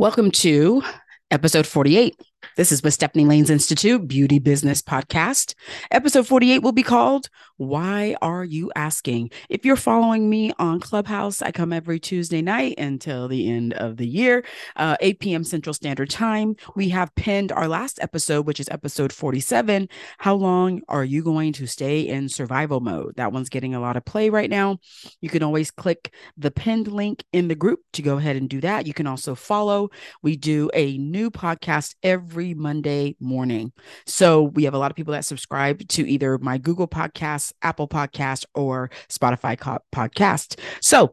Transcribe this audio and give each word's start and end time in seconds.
Welcome 0.00 0.30
to 0.30 0.82
episode 1.30 1.66
48 1.66 2.16
this 2.56 2.72
is 2.72 2.82
with 2.82 2.94
Stephanie 2.94 3.24
Laynes 3.24 3.50
Institute 3.50 4.08
Beauty 4.08 4.38
Business 4.38 4.82
Podcast. 4.82 5.54
Episode 5.90 6.26
48 6.26 6.58
will 6.60 6.72
be 6.72 6.82
called 6.82 7.28
Why 7.56 8.16
Are 8.20 8.44
You 8.44 8.72
Asking? 8.74 9.30
If 9.48 9.64
you're 9.64 9.76
following 9.76 10.28
me 10.28 10.52
on 10.58 10.80
Clubhouse, 10.80 11.42
I 11.42 11.52
come 11.52 11.72
every 11.72 12.00
Tuesday 12.00 12.42
night 12.42 12.78
until 12.78 13.28
the 13.28 13.48
end 13.48 13.74
of 13.74 13.96
the 13.98 14.06
year, 14.06 14.44
uh, 14.76 14.96
8 15.00 15.20
p.m. 15.20 15.44
Central 15.44 15.74
Standard 15.74 16.10
Time. 16.10 16.56
We 16.74 16.88
have 16.88 17.14
pinned 17.14 17.52
our 17.52 17.68
last 17.68 17.98
episode, 18.02 18.46
which 18.46 18.60
is 18.60 18.68
episode 18.70 19.12
47. 19.12 19.88
How 20.18 20.34
long 20.34 20.82
are 20.88 21.04
you 21.04 21.22
going 21.22 21.52
to 21.54 21.66
stay 21.66 22.00
in 22.00 22.28
survival 22.28 22.80
mode? 22.80 23.14
That 23.16 23.32
one's 23.32 23.48
getting 23.48 23.74
a 23.74 23.80
lot 23.80 23.96
of 23.96 24.04
play 24.04 24.28
right 24.30 24.50
now. 24.50 24.78
You 25.20 25.28
can 25.28 25.42
always 25.42 25.70
click 25.70 26.12
the 26.36 26.50
pinned 26.50 26.88
link 26.88 27.24
in 27.32 27.48
the 27.48 27.54
group 27.54 27.80
to 27.92 28.02
go 28.02 28.16
ahead 28.16 28.36
and 28.36 28.48
do 28.48 28.60
that. 28.62 28.86
You 28.86 28.94
can 28.94 29.06
also 29.06 29.34
follow. 29.34 29.90
We 30.22 30.36
do 30.36 30.70
a 30.74 30.98
new 30.98 31.30
podcast 31.30 31.94
every 32.02 32.39
every 32.40 32.54
Monday 32.54 33.14
morning. 33.20 33.70
So 34.06 34.44
we 34.44 34.64
have 34.64 34.72
a 34.72 34.78
lot 34.78 34.90
of 34.90 34.96
people 34.96 35.12
that 35.12 35.26
subscribe 35.26 35.86
to 35.88 36.08
either 36.08 36.38
my 36.38 36.56
Google 36.56 36.88
Podcast, 36.88 37.52
Apple 37.60 37.86
Podcast, 37.86 38.46
or 38.54 38.90
Spotify 39.10 39.58
podcast. 39.94 40.58
So 40.80 41.12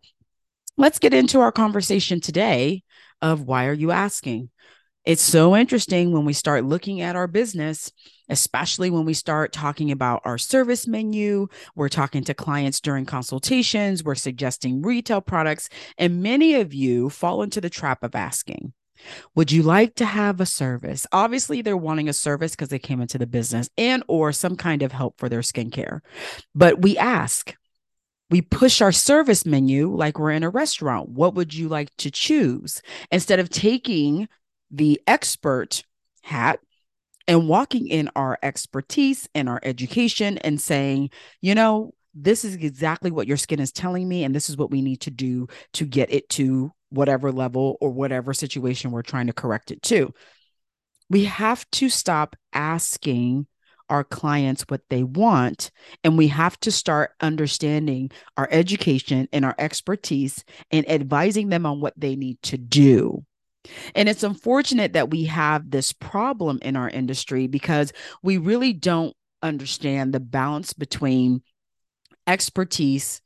let's 0.77 0.99
get 0.99 1.13
into 1.13 1.41
our 1.41 1.51
conversation 1.51 2.21
today 2.21 2.83
of 3.21 3.41
why 3.41 3.65
are 3.65 3.73
you 3.73 3.91
asking? 3.91 4.51
It's 5.03 5.21
so 5.21 5.53
interesting 5.53 6.13
when 6.13 6.23
we 6.23 6.31
start 6.31 6.63
looking 6.63 7.01
at 7.01 7.17
our 7.17 7.27
business, 7.27 7.91
especially 8.29 8.89
when 8.89 9.03
we 9.03 9.13
start 9.13 9.51
talking 9.51 9.91
about 9.91 10.21
our 10.23 10.37
service 10.37 10.87
menu. 10.87 11.47
We're 11.75 11.89
talking 11.89 12.23
to 12.23 12.33
clients 12.33 12.79
during 12.79 13.05
consultations, 13.05 14.01
we're 14.01 14.15
suggesting 14.15 14.81
retail 14.81 15.19
products, 15.19 15.67
and 15.97 16.23
many 16.23 16.55
of 16.55 16.73
you 16.73 17.09
fall 17.09 17.41
into 17.41 17.59
the 17.59 17.69
trap 17.69 18.01
of 18.01 18.15
asking, 18.15 18.71
would 19.35 19.51
you 19.51 19.63
like 19.63 19.95
to 19.95 20.05
have 20.05 20.39
a 20.39 20.45
service? 20.45 21.07
Obviously, 21.11 21.61
they're 21.61 21.77
wanting 21.77 22.09
a 22.09 22.13
service 22.13 22.51
because 22.51 22.69
they 22.69 22.79
came 22.79 23.01
into 23.01 23.17
the 23.17 23.27
business 23.27 23.69
and 23.77 24.03
or 24.07 24.31
some 24.31 24.55
kind 24.55 24.81
of 24.81 24.91
help 24.91 25.17
for 25.17 25.29
their 25.29 25.41
skincare. 25.41 25.99
But 26.55 26.81
we 26.81 26.97
ask, 26.97 27.55
we 28.29 28.41
push 28.41 28.81
our 28.81 28.91
service 28.91 29.45
menu 29.45 29.95
like 29.95 30.19
we're 30.19 30.31
in 30.31 30.43
a 30.43 30.49
restaurant. 30.49 31.09
What 31.09 31.35
would 31.35 31.53
you 31.53 31.67
like 31.69 31.95
to 31.97 32.11
choose? 32.11 32.81
Instead 33.11 33.39
of 33.39 33.49
taking 33.49 34.27
the 34.69 35.01
expert 35.07 35.83
hat 36.23 36.59
and 37.27 37.47
walking 37.47 37.87
in 37.87 38.09
our 38.15 38.37
expertise 38.41 39.27
and 39.35 39.49
our 39.49 39.59
education 39.63 40.37
and 40.39 40.59
saying, 40.59 41.09
you 41.41 41.55
know, 41.55 41.93
this 42.19 42.43
is 42.43 42.55
exactly 42.55 43.11
what 43.11 43.27
your 43.27 43.37
skin 43.37 43.59
is 43.59 43.71
telling 43.71 44.07
me, 44.07 44.23
and 44.23 44.35
this 44.35 44.49
is 44.49 44.57
what 44.57 44.71
we 44.71 44.81
need 44.81 45.01
to 45.01 45.11
do 45.11 45.47
to 45.73 45.85
get 45.85 46.11
it 46.11 46.27
to 46.29 46.71
whatever 46.89 47.31
level 47.31 47.77
or 47.81 47.91
whatever 47.91 48.33
situation 48.33 48.91
we're 48.91 49.01
trying 49.01 49.27
to 49.27 49.33
correct 49.33 49.71
it 49.71 49.81
to. 49.83 50.13
We 51.09 51.25
have 51.25 51.69
to 51.71 51.89
stop 51.89 52.35
asking 52.53 53.47
our 53.89 54.03
clients 54.03 54.63
what 54.67 54.81
they 54.89 55.03
want, 55.03 55.71
and 56.03 56.17
we 56.17 56.27
have 56.27 56.59
to 56.61 56.71
start 56.71 57.11
understanding 57.21 58.11
our 58.35 58.47
education 58.51 59.29
and 59.31 59.45
our 59.45 59.55
expertise 59.57 60.43
and 60.71 60.89
advising 60.89 61.49
them 61.49 61.65
on 61.65 61.79
what 61.79 61.93
they 61.95 62.15
need 62.15 62.41
to 62.43 62.57
do. 62.57 63.23
And 63.95 64.09
it's 64.09 64.23
unfortunate 64.23 64.93
that 64.93 65.09
we 65.09 65.25
have 65.25 65.69
this 65.69 65.93
problem 65.93 66.59
in 66.61 66.75
our 66.75 66.89
industry 66.89 67.47
because 67.47 67.93
we 68.23 68.37
really 68.37 68.73
don't 68.73 69.15
understand 69.41 70.13
the 70.13 70.19
balance 70.19 70.73
between 70.73 71.41
expertise 72.27 73.21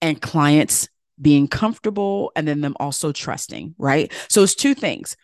and 0.00 0.20
clients 0.20 0.88
being 1.20 1.46
comfortable 1.46 2.32
and 2.34 2.46
then 2.48 2.60
them 2.60 2.76
also 2.80 3.12
trusting, 3.12 3.74
right? 3.78 4.12
So 4.28 4.42
it's 4.42 4.54
two 4.54 4.74
things. 4.74 5.16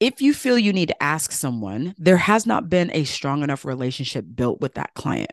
If 0.00 0.20
you 0.20 0.34
feel 0.34 0.58
you 0.58 0.72
need 0.72 0.88
to 0.88 1.02
ask 1.02 1.30
someone, 1.30 1.94
there 1.96 2.16
has 2.16 2.46
not 2.46 2.68
been 2.68 2.90
a 2.92 3.04
strong 3.04 3.42
enough 3.42 3.64
relationship 3.64 4.24
built 4.34 4.60
with 4.60 4.74
that 4.74 4.92
client. 4.94 5.32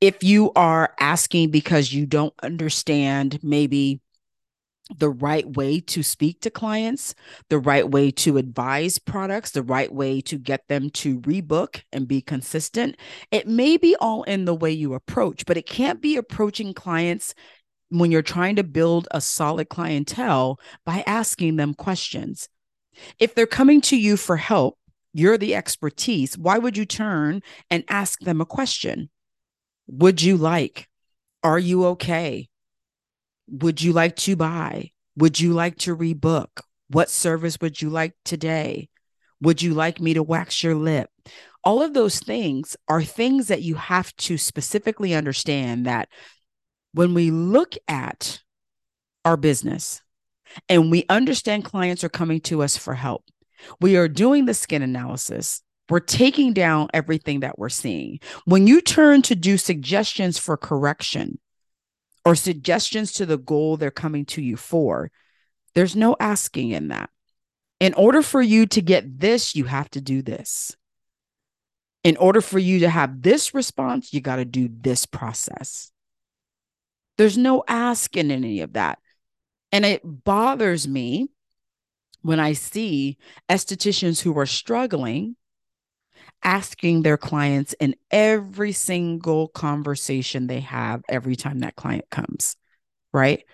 If 0.00 0.22
you 0.22 0.52
are 0.54 0.94
asking 0.98 1.50
because 1.50 1.92
you 1.92 2.06
don't 2.06 2.34
understand 2.42 3.38
maybe 3.42 4.00
the 4.98 5.10
right 5.10 5.56
way 5.56 5.80
to 5.80 6.02
speak 6.02 6.40
to 6.40 6.50
clients, 6.50 7.14
the 7.48 7.58
right 7.58 7.88
way 7.88 8.10
to 8.10 8.36
advise 8.36 8.98
products, 8.98 9.52
the 9.52 9.62
right 9.62 9.92
way 9.92 10.20
to 10.22 10.36
get 10.36 10.66
them 10.68 10.90
to 10.90 11.20
rebook 11.20 11.82
and 11.92 12.08
be 12.08 12.20
consistent. 12.20 12.96
It 13.30 13.46
may 13.46 13.76
be 13.76 13.96
all 14.00 14.22
in 14.24 14.44
the 14.44 14.54
way 14.54 14.70
you 14.70 14.94
approach, 14.94 15.46
but 15.46 15.56
it 15.56 15.66
can't 15.66 16.00
be 16.00 16.16
approaching 16.16 16.74
clients 16.74 17.34
when 17.88 18.10
you're 18.10 18.22
trying 18.22 18.56
to 18.56 18.64
build 18.64 19.06
a 19.10 19.20
solid 19.20 19.68
clientele 19.68 20.58
by 20.84 21.04
asking 21.06 21.56
them 21.56 21.74
questions. 21.74 22.48
If 23.18 23.34
they're 23.34 23.46
coming 23.46 23.80
to 23.82 23.96
you 23.96 24.16
for 24.16 24.36
help, 24.36 24.78
you're 25.14 25.38
the 25.38 25.54
expertise. 25.54 26.36
Why 26.38 26.58
would 26.58 26.76
you 26.76 26.86
turn 26.86 27.42
and 27.70 27.84
ask 27.88 28.20
them 28.20 28.40
a 28.40 28.46
question? 28.46 29.10
Would 29.86 30.22
you 30.22 30.36
like? 30.36 30.88
Are 31.42 31.58
you 31.58 31.84
okay? 31.86 32.48
Would 33.52 33.82
you 33.82 33.92
like 33.92 34.16
to 34.16 34.34
buy? 34.34 34.90
Would 35.16 35.38
you 35.38 35.52
like 35.52 35.76
to 35.78 35.94
rebook? 35.94 36.48
What 36.88 37.10
service 37.10 37.58
would 37.60 37.80
you 37.80 37.90
like 37.90 38.14
today? 38.24 38.88
Would 39.42 39.60
you 39.60 39.74
like 39.74 40.00
me 40.00 40.14
to 40.14 40.22
wax 40.22 40.62
your 40.62 40.74
lip? 40.74 41.10
All 41.62 41.82
of 41.82 41.94
those 41.94 42.18
things 42.18 42.76
are 42.88 43.02
things 43.02 43.48
that 43.48 43.62
you 43.62 43.74
have 43.74 44.14
to 44.16 44.38
specifically 44.38 45.14
understand 45.14 45.86
that 45.86 46.08
when 46.92 47.14
we 47.14 47.30
look 47.30 47.74
at 47.88 48.40
our 49.24 49.36
business 49.36 50.02
and 50.68 50.90
we 50.90 51.04
understand 51.08 51.64
clients 51.64 52.02
are 52.02 52.08
coming 52.08 52.40
to 52.40 52.62
us 52.62 52.76
for 52.76 52.94
help, 52.94 53.24
we 53.80 53.96
are 53.96 54.08
doing 54.08 54.46
the 54.46 54.54
skin 54.54 54.82
analysis. 54.82 55.62
We're 55.88 56.00
taking 56.00 56.52
down 56.52 56.88
everything 56.94 57.40
that 57.40 57.58
we're 57.58 57.68
seeing. 57.68 58.20
When 58.44 58.66
you 58.66 58.80
turn 58.80 59.22
to 59.22 59.34
do 59.34 59.58
suggestions 59.58 60.38
for 60.38 60.56
correction 60.56 61.38
or 62.24 62.34
suggestions 62.34 63.12
to 63.12 63.26
the 63.26 63.38
goal 63.38 63.76
they're 63.76 63.90
coming 63.90 64.24
to 64.26 64.42
you 64.42 64.56
for, 64.56 65.10
there's 65.74 65.96
no 65.96 66.16
asking 66.20 66.70
in 66.70 66.88
that. 66.88 67.10
In 67.80 67.94
order 67.94 68.22
for 68.22 68.40
you 68.40 68.66
to 68.66 68.80
get 68.80 69.18
this, 69.18 69.56
you 69.56 69.64
have 69.64 69.90
to 69.90 70.00
do 70.00 70.22
this. 70.22 70.76
In 72.04 72.16
order 72.16 72.40
for 72.40 72.58
you 72.58 72.80
to 72.80 72.88
have 72.88 73.22
this 73.22 73.54
response, 73.54 74.12
you 74.12 74.20
got 74.20 74.36
to 74.36 74.44
do 74.44 74.68
this 74.70 75.06
process. 75.06 75.90
There's 77.18 77.38
no 77.38 77.64
ask 77.66 78.16
in 78.16 78.30
any 78.30 78.60
of 78.60 78.74
that. 78.74 78.98
And 79.70 79.84
it 79.84 80.02
bothers 80.04 80.86
me 80.86 81.30
when 82.22 82.38
I 82.38 82.52
see 82.52 83.18
estheticians 83.48 84.20
who 84.20 84.38
are 84.38 84.46
struggling 84.46 85.36
asking 86.44 87.02
their 87.02 87.16
clients 87.16 87.74
in 87.74 87.94
every 88.10 88.72
single 88.72 89.48
conversation 89.48 90.46
they 90.46 90.60
have 90.60 91.02
every 91.08 91.36
time 91.36 91.60
that 91.60 91.76
client 91.76 92.08
comes, 92.10 92.56
right? 93.12 93.44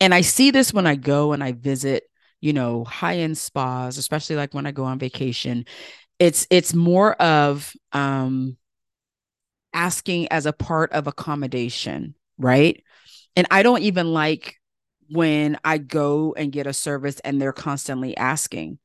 And 0.00 0.14
I 0.14 0.22
see 0.22 0.50
this 0.50 0.72
when 0.72 0.86
I 0.86 0.94
go 0.96 1.32
and 1.32 1.44
I 1.44 1.52
visit, 1.52 2.04
you 2.40 2.52
know, 2.52 2.84
high-end 2.84 3.36
spas, 3.36 3.98
especially 3.98 4.36
like 4.36 4.54
when 4.54 4.66
I 4.66 4.72
go 4.72 4.84
on 4.84 4.98
vacation. 4.98 5.66
It's 6.20 6.46
it's 6.50 6.74
more 6.74 7.14
of 7.14 7.74
um 7.92 8.56
asking 9.72 10.28
as 10.30 10.46
a 10.46 10.52
part 10.52 10.92
of 10.92 11.06
accommodation, 11.06 12.14
right? 12.38 12.82
And 13.36 13.46
I 13.50 13.62
don't 13.62 13.82
even 13.82 14.12
like 14.12 14.56
when 15.10 15.58
I 15.64 15.78
go 15.78 16.34
and 16.36 16.52
get 16.52 16.66
a 16.66 16.72
service 16.72 17.20
and 17.20 17.40
they're 17.40 17.52
constantly 17.52 18.16
asking. 18.16 18.78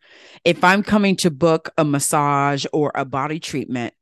If 0.44 0.64
I'm 0.64 0.84
coming 0.84 1.16
to 1.18 1.30
book 1.30 1.70
a 1.78 1.86
massage 1.86 2.66
or 2.74 2.92
a 2.96 3.06
body 3.06 3.40
treatment, 3.40 3.94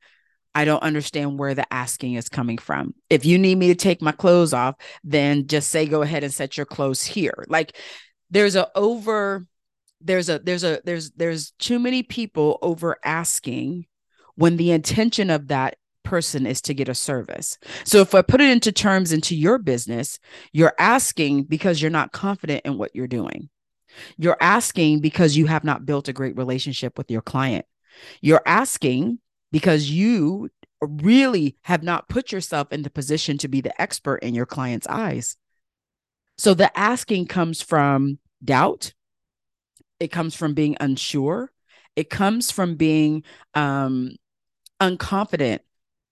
I 0.55 0.65
don't 0.65 0.83
understand 0.83 1.37
where 1.37 1.55
the 1.55 1.71
asking 1.73 2.13
is 2.13 2.29
coming 2.29 2.57
from. 2.57 2.93
If 3.09 3.25
you 3.25 3.37
need 3.37 3.57
me 3.57 3.67
to 3.69 3.75
take 3.75 4.01
my 4.01 4.11
clothes 4.11 4.53
off, 4.53 4.75
then 5.03 5.47
just 5.47 5.69
say 5.69 5.85
go 5.85 6.01
ahead 6.01 6.23
and 6.23 6.33
set 6.33 6.57
your 6.57 6.65
clothes 6.65 7.03
here. 7.03 7.43
Like 7.47 7.75
there's 8.29 8.55
a 8.55 8.69
over 8.75 9.45
there's 9.99 10.29
a 10.29 10.39
there's 10.39 10.63
a 10.63 10.81
there's 10.85 11.11
there's 11.11 11.51
too 11.51 11.79
many 11.79 12.03
people 12.03 12.59
over 12.61 12.97
asking 13.03 13.85
when 14.35 14.57
the 14.57 14.71
intention 14.71 15.29
of 15.29 15.47
that 15.49 15.77
person 16.03 16.45
is 16.45 16.61
to 16.61 16.73
get 16.73 16.89
a 16.89 16.95
service. 16.95 17.57
So 17.83 17.99
if 17.99 18.13
I 18.13 18.21
put 18.21 18.41
it 18.41 18.49
into 18.49 18.71
terms 18.71 19.11
into 19.11 19.35
your 19.35 19.57
business, 19.57 20.19
you're 20.51 20.75
asking 20.77 21.43
because 21.43 21.81
you're 21.81 21.91
not 21.91 22.11
confident 22.11 22.61
in 22.65 22.77
what 22.77 22.95
you're 22.95 23.07
doing. 23.07 23.49
You're 24.17 24.37
asking 24.39 25.01
because 25.01 25.37
you 25.37 25.45
have 25.47 25.63
not 25.63 25.85
built 25.85 26.07
a 26.07 26.13
great 26.13 26.37
relationship 26.37 26.97
with 26.97 27.11
your 27.11 27.21
client. 27.21 27.65
You're 28.21 28.41
asking 28.45 29.19
because 29.51 29.89
you 29.89 30.49
really 30.81 31.55
have 31.61 31.83
not 31.83 32.09
put 32.09 32.31
yourself 32.31 32.71
in 32.71 32.81
the 32.81 32.89
position 32.89 33.37
to 33.39 33.47
be 33.47 33.61
the 33.61 33.79
expert 33.81 34.17
in 34.17 34.35
your 34.35 34.45
client's 34.45 34.87
eyes. 34.87 35.37
So 36.37 36.53
the 36.53 36.77
asking 36.77 37.27
comes 37.27 37.61
from 37.61 38.19
doubt. 38.43 38.93
It 39.99 40.09
comes 40.09 40.35
from 40.35 40.53
being 40.53 40.75
unsure. 40.79 41.51
It 41.95 42.09
comes 42.09 42.51
from 42.51 42.75
being 42.75 43.23
um, 43.53 44.15
unconfident 44.81 45.59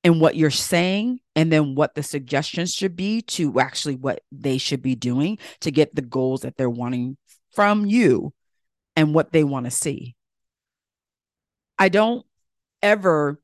in 0.03 0.19
what 0.19 0.35
you're 0.35 0.49
saying 0.49 1.19
and 1.35 1.51
then 1.51 1.75
what 1.75 1.95
the 1.95 2.03
suggestions 2.03 2.73
should 2.73 2.95
be 2.95 3.21
to 3.21 3.59
actually 3.59 3.95
what 3.95 4.21
they 4.31 4.57
should 4.57 4.81
be 4.81 4.95
doing 4.95 5.37
to 5.59 5.71
get 5.71 5.93
the 5.95 6.01
goals 6.01 6.41
that 6.41 6.57
they're 6.57 6.69
wanting 6.69 7.17
from 7.53 7.85
you 7.85 8.33
and 8.95 9.13
what 9.13 9.31
they 9.31 9.43
want 9.43 9.65
to 9.65 9.71
see. 9.71 10.15
I 11.77 11.89
don't 11.89 12.25
ever 12.81 13.39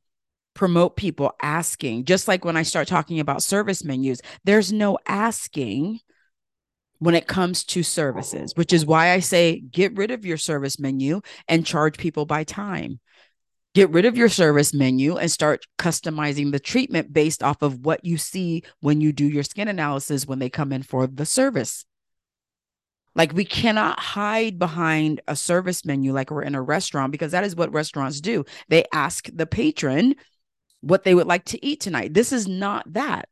promote 0.53 0.95
people 0.95 1.31
asking, 1.41 2.05
just 2.05 2.27
like 2.27 2.43
when 2.43 2.57
I 2.57 2.63
start 2.63 2.87
talking 2.87 3.19
about 3.19 3.43
service 3.43 3.83
menus, 3.83 4.21
there's 4.43 4.73
no 4.73 4.97
asking 5.07 5.99
when 6.99 7.13
it 7.13 7.27
comes 7.27 7.63
to 7.63 7.83
services, 7.83 8.53
which 8.55 8.73
is 8.73 8.85
why 8.85 9.11
I 9.11 9.19
say 9.19 9.59
get 9.59 9.95
rid 9.95 10.09
of 10.09 10.25
your 10.25 10.37
service 10.37 10.79
menu 10.79 11.21
and 11.47 11.65
charge 11.65 11.97
people 11.97 12.25
by 12.25 12.43
time. 12.43 12.99
Get 13.77 13.91
rid 13.91 14.05
of 14.05 14.17
your 14.17 14.27
service 14.27 14.73
menu 14.73 15.17
and 15.17 15.29
start 15.29 15.67
customizing 15.77 16.51
the 16.51 16.59
treatment 16.59 17.13
based 17.13 17.43
off 17.43 17.61
of 17.61 17.85
what 17.85 18.03
you 18.03 18.17
see 18.17 18.63
when 18.79 19.01
you 19.01 19.13
do 19.13 19.29
your 19.29 19.43
skin 19.43 19.67
analysis 19.67 20.25
when 20.25 20.39
they 20.39 20.49
come 20.49 20.73
in 20.73 20.81
for 20.81 21.05
the 21.05 21.27
service. 21.27 21.85
Like 23.13 23.33
we 23.33 23.45
cannot 23.45 23.99
hide 23.99 24.57
behind 24.57 25.21
a 25.27 25.35
service 25.35 25.85
menu 25.85 26.11
like 26.11 26.31
we're 26.31 26.41
in 26.41 26.55
a 26.55 26.61
restaurant 26.63 27.11
because 27.11 27.33
that 27.33 27.43
is 27.43 27.55
what 27.55 27.71
restaurants 27.71 28.19
do. 28.19 28.45
They 28.67 28.83
ask 28.93 29.29
the 29.31 29.45
patron 29.45 30.15
what 30.81 31.03
they 31.03 31.13
would 31.13 31.27
like 31.27 31.45
to 31.45 31.63
eat 31.63 31.79
tonight. 31.79 32.15
This 32.15 32.33
is 32.33 32.47
not 32.47 32.91
that. 32.93 33.29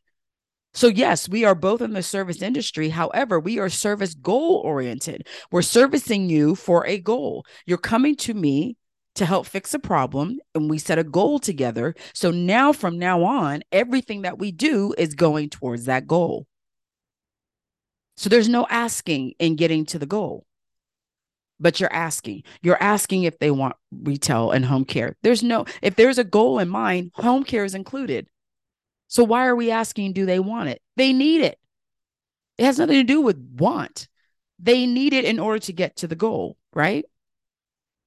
So, 0.75 0.86
yes, 0.86 1.27
we 1.27 1.44
are 1.44 1.56
both 1.56 1.81
in 1.81 1.94
the 1.94 2.03
service 2.03 2.44
industry. 2.44 2.89
However, 2.89 3.39
we 3.39 3.57
are 3.57 3.68
service 3.68 4.13
goal 4.13 4.62
oriented. 4.63 5.27
We're 5.50 5.63
servicing 5.63 6.30
you 6.30 6.53
for 6.53 6.86
a 6.86 7.00
goal. 7.00 7.47
You're 7.65 7.80
coming 7.80 8.15
to 8.18 8.36
me 8.36 8.77
to 9.15 9.25
help 9.25 9.45
fix 9.45 9.73
a 9.73 9.79
problem, 9.79 10.39
and 10.53 10.69
we 10.69 10.77
set 10.77 11.00
a 11.00 11.03
goal 11.03 11.39
together. 11.39 11.95
So 12.13 12.31
now, 12.31 12.71
from 12.73 13.00
now 13.00 13.23
on, 13.23 13.63
everything 13.71 14.21
that 14.23 14.38
we 14.38 14.51
do 14.51 14.94
is 14.97 15.15
going 15.15 15.50
towards 15.50 15.85
that 15.85 16.07
goal. 16.07 16.47
So, 18.17 18.29
there's 18.29 18.50
no 18.50 18.65
asking 18.69 19.33
in 19.39 19.56
getting 19.56 19.85
to 19.88 20.00
the 20.00 20.06
goal, 20.06 20.45
but 21.59 21.79
you're 21.79 21.94
asking. 21.94 22.44
You're 22.62 22.81
asking 22.81 23.23
if 23.23 23.39
they 23.39 23.51
want 23.51 23.75
retail 23.91 24.51
and 24.51 24.65
home 24.65 24.85
care. 24.85 25.15
There's 25.23 25.44
no, 25.44 25.65
if 25.81 25.95
there's 25.95 26.18
a 26.18 26.23
goal 26.23 26.59
in 26.59 26.69
mind, 26.69 27.11
home 27.15 27.44
care 27.44 27.65
is 27.65 27.75
included. 27.75 28.27
So 29.07 29.23
why 29.23 29.45
are 29.45 29.56
we 29.56 29.71
asking, 29.71 30.13
do 30.13 30.25
they 30.25 30.39
want 30.39 30.69
it? 30.69 30.81
They 30.97 31.13
need 31.13 31.41
it. 31.41 31.59
It 32.57 32.65
has 32.65 32.79
nothing 32.79 32.97
to 32.97 33.03
do 33.03 33.21
with 33.21 33.38
want. 33.57 34.07
They 34.59 34.85
need 34.85 35.13
it 35.13 35.25
in 35.25 35.39
order 35.39 35.59
to 35.59 35.73
get 35.73 35.97
to 35.97 36.07
the 36.07 36.15
goal, 36.15 36.57
right? 36.73 37.06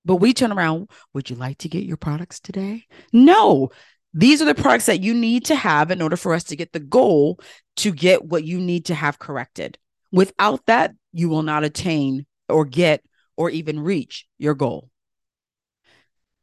But 0.04 0.16
we 0.16 0.32
turn 0.32 0.52
around, 0.52 0.90
would 1.12 1.28
you 1.28 1.36
like 1.36 1.58
to 1.58 1.68
get 1.68 1.84
your 1.84 1.96
products 1.96 2.40
today? 2.40 2.86
No. 3.12 3.70
These 4.14 4.40
are 4.40 4.46
the 4.46 4.54
products 4.54 4.86
that 4.86 5.02
you 5.02 5.14
need 5.14 5.44
to 5.46 5.54
have 5.54 5.90
in 5.90 6.00
order 6.00 6.16
for 6.16 6.32
us 6.34 6.44
to 6.44 6.56
get 6.56 6.72
the 6.72 6.80
goal 6.80 7.40
to 7.76 7.92
get 7.92 8.24
what 8.24 8.44
you 8.44 8.58
need 8.58 8.86
to 8.86 8.94
have 8.94 9.18
corrected. 9.18 9.78
Without 10.10 10.64
that, 10.66 10.94
you 11.12 11.28
will 11.28 11.42
not 11.42 11.64
attain 11.64 12.26
or 12.48 12.64
get 12.64 13.04
or 13.36 13.50
even 13.50 13.80
reach 13.80 14.26
your 14.38 14.54
goal. 14.54 14.88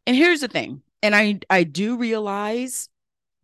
And 0.05 0.15
here's 0.15 0.41
the 0.41 0.47
thing, 0.47 0.83
and 1.01 1.15
I 1.15 1.39
I 1.49 1.63
do 1.63 1.97
realize 1.97 2.89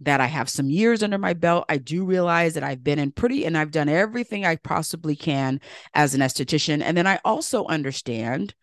that 0.01 0.21
I 0.21 0.25
have 0.25 0.49
some 0.49 0.69
years 0.69 1.03
under 1.03 1.17
my 1.17 1.33
belt. 1.33 1.65
I 1.69 1.77
do 1.77 2.05
realize 2.05 2.55
that 2.55 2.63
I've 2.63 2.83
been 2.83 2.99
in 2.99 3.11
pretty 3.11 3.45
and 3.45 3.57
I've 3.57 3.71
done 3.71 3.87
everything 3.89 4.45
I 4.45 4.55
possibly 4.55 5.15
can 5.15 5.61
as 5.93 6.15
an 6.15 6.21
esthetician. 6.21 6.81
And 6.81 6.97
then 6.97 7.05
I 7.05 7.19
also 7.23 7.65
understand 7.65 8.55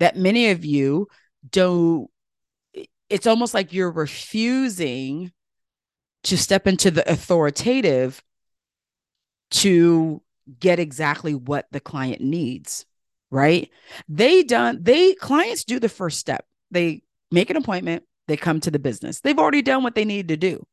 that 0.00 0.16
many 0.16 0.50
of 0.50 0.64
you 0.64 1.08
don't, 1.48 2.10
it's 3.08 3.26
almost 3.26 3.54
like 3.54 3.72
you're 3.72 3.90
refusing 3.90 5.32
to 6.24 6.36
step 6.36 6.66
into 6.66 6.90
the 6.90 7.10
authoritative 7.10 8.22
to 9.52 10.20
get 10.58 10.78
exactly 10.78 11.34
what 11.34 11.66
the 11.70 11.80
client 11.80 12.20
needs 12.20 12.84
right 13.30 13.70
they 14.08 14.42
done 14.42 14.78
they 14.82 15.14
clients 15.14 15.62
do 15.62 15.78
the 15.78 15.88
first 15.88 16.18
step 16.18 16.44
they 16.72 17.02
make 17.30 17.50
an 17.50 17.56
appointment 17.56 18.02
they 18.26 18.36
come 18.36 18.58
to 18.58 18.70
the 18.70 18.78
business 18.78 19.20
they've 19.20 19.38
already 19.38 19.62
done 19.62 19.84
what 19.84 19.94
they 19.94 20.04
need 20.04 20.28
to 20.28 20.36
do 20.36 20.66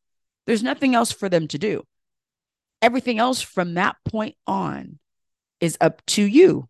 there's 0.48 0.64
nothing 0.64 0.96
else 0.96 1.12
for 1.12 1.30
them 1.30 1.48
to 1.50 1.60
do. 1.60 1.84
Everything 2.82 3.20
else 3.20 3.42
from 3.42 3.76
that 3.76 3.98
point 4.06 4.36
on 4.48 4.98
is 5.60 5.78
up 5.80 6.04
to 6.08 6.24
you. 6.24 6.70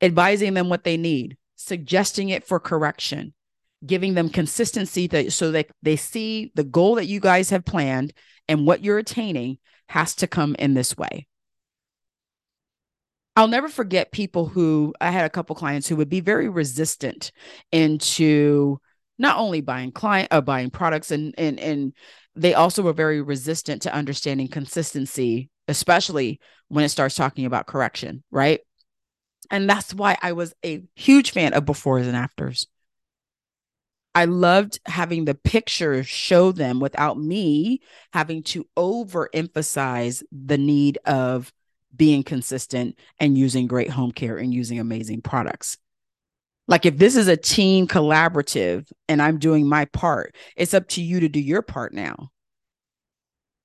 Advising 0.00 0.54
them 0.54 0.68
what 0.68 0.84
they 0.84 0.96
need, 0.96 1.36
suggesting 1.56 2.28
it 2.28 2.46
for 2.46 2.60
correction, 2.60 3.34
giving 3.84 4.14
them 4.14 4.28
consistency 4.28 5.28
so 5.30 5.52
that 5.52 5.68
they 5.82 5.96
see 5.96 6.52
the 6.54 6.64
goal 6.64 6.96
that 6.96 7.06
you 7.06 7.20
guys 7.20 7.50
have 7.50 7.64
planned 7.64 8.12
and 8.48 8.66
what 8.66 8.82
you're 8.84 8.98
attaining 8.98 9.58
has 9.88 10.14
to 10.16 10.26
come 10.26 10.54
in 10.58 10.74
this 10.74 10.96
way. 10.96 11.26
I'll 13.36 13.48
never 13.48 13.68
forget 13.68 14.10
people 14.10 14.46
who 14.46 14.94
I 15.00 15.10
had 15.12 15.24
a 15.24 15.30
couple 15.30 15.54
clients 15.54 15.86
who 15.86 15.94
would 15.96 16.08
be 16.08 16.20
very 16.20 16.48
resistant 16.48 17.30
into 17.70 18.80
not 19.16 19.38
only 19.38 19.60
buying 19.60 19.92
client 19.92 20.28
uh, 20.32 20.40
buying 20.40 20.70
products 20.70 21.10
and 21.10 21.34
and 21.38 21.60
and 21.60 21.92
they 22.34 22.54
also 22.54 22.82
were 22.82 22.92
very 22.92 23.20
resistant 23.20 23.82
to 23.82 23.94
understanding 23.94 24.48
consistency 24.48 25.50
especially 25.68 26.40
when 26.68 26.84
it 26.84 26.88
starts 26.88 27.14
talking 27.14 27.44
about 27.44 27.66
correction 27.66 28.22
right 28.30 28.60
and 29.50 29.68
that's 29.68 29.94
why 29.94 30.16
i 30.22 30.32
was 30.32 30.54
a 30.64 30.82
huge 30.94 31.30
fan 31.30 31.52
of 31.54 31.64
befores 31.64 32.06
and 32.06 32.16
afters 32.16 32.66
i 34.14 34.24
loved 34.24 34.78
having 34.86 35.24
the 35.24 35.34
pictures 35.34 36.06
show 36.06 36.52
them 36.52 36.80
without 36.80 37.18
me 37.18 37.80
having 38.12 38.42
to 38.42 38.66
overemphasize 38.76 40.22
the 40.32 40.58
need 40.58 40.98
of 41.04 41.52
being 41.96 42.22
consistent 42.22 42.98
and 43.18 43.38
using 43.38 43.66
great 43.66 43.90
home 43.90 44.12
care 44.12 44.36
and 44.36 44.52
using 44.52 44.78
amazing 44.78 45.22
products 45.22 45.78
like 46.68 46.84
if 46.84 46.98
this 46.98 47.16
is 47.16 47.28
a 47.28 47.36
team 47.36 47.88
collaborative 47.88 48.92
and 49.08 49.20
I'm 49.22 49.38
doing 49.38 49.66
my 49.66 49.86
part, 49.86 50.36
it's 50.54 50.74
up 50.74 50.86
to 50.88 51.02
you 51.02 51.20
to 51.20 51.28
do 51.28 51.40
your 51.40 51.62
part 51.62 51.94
now. 51.94 52.30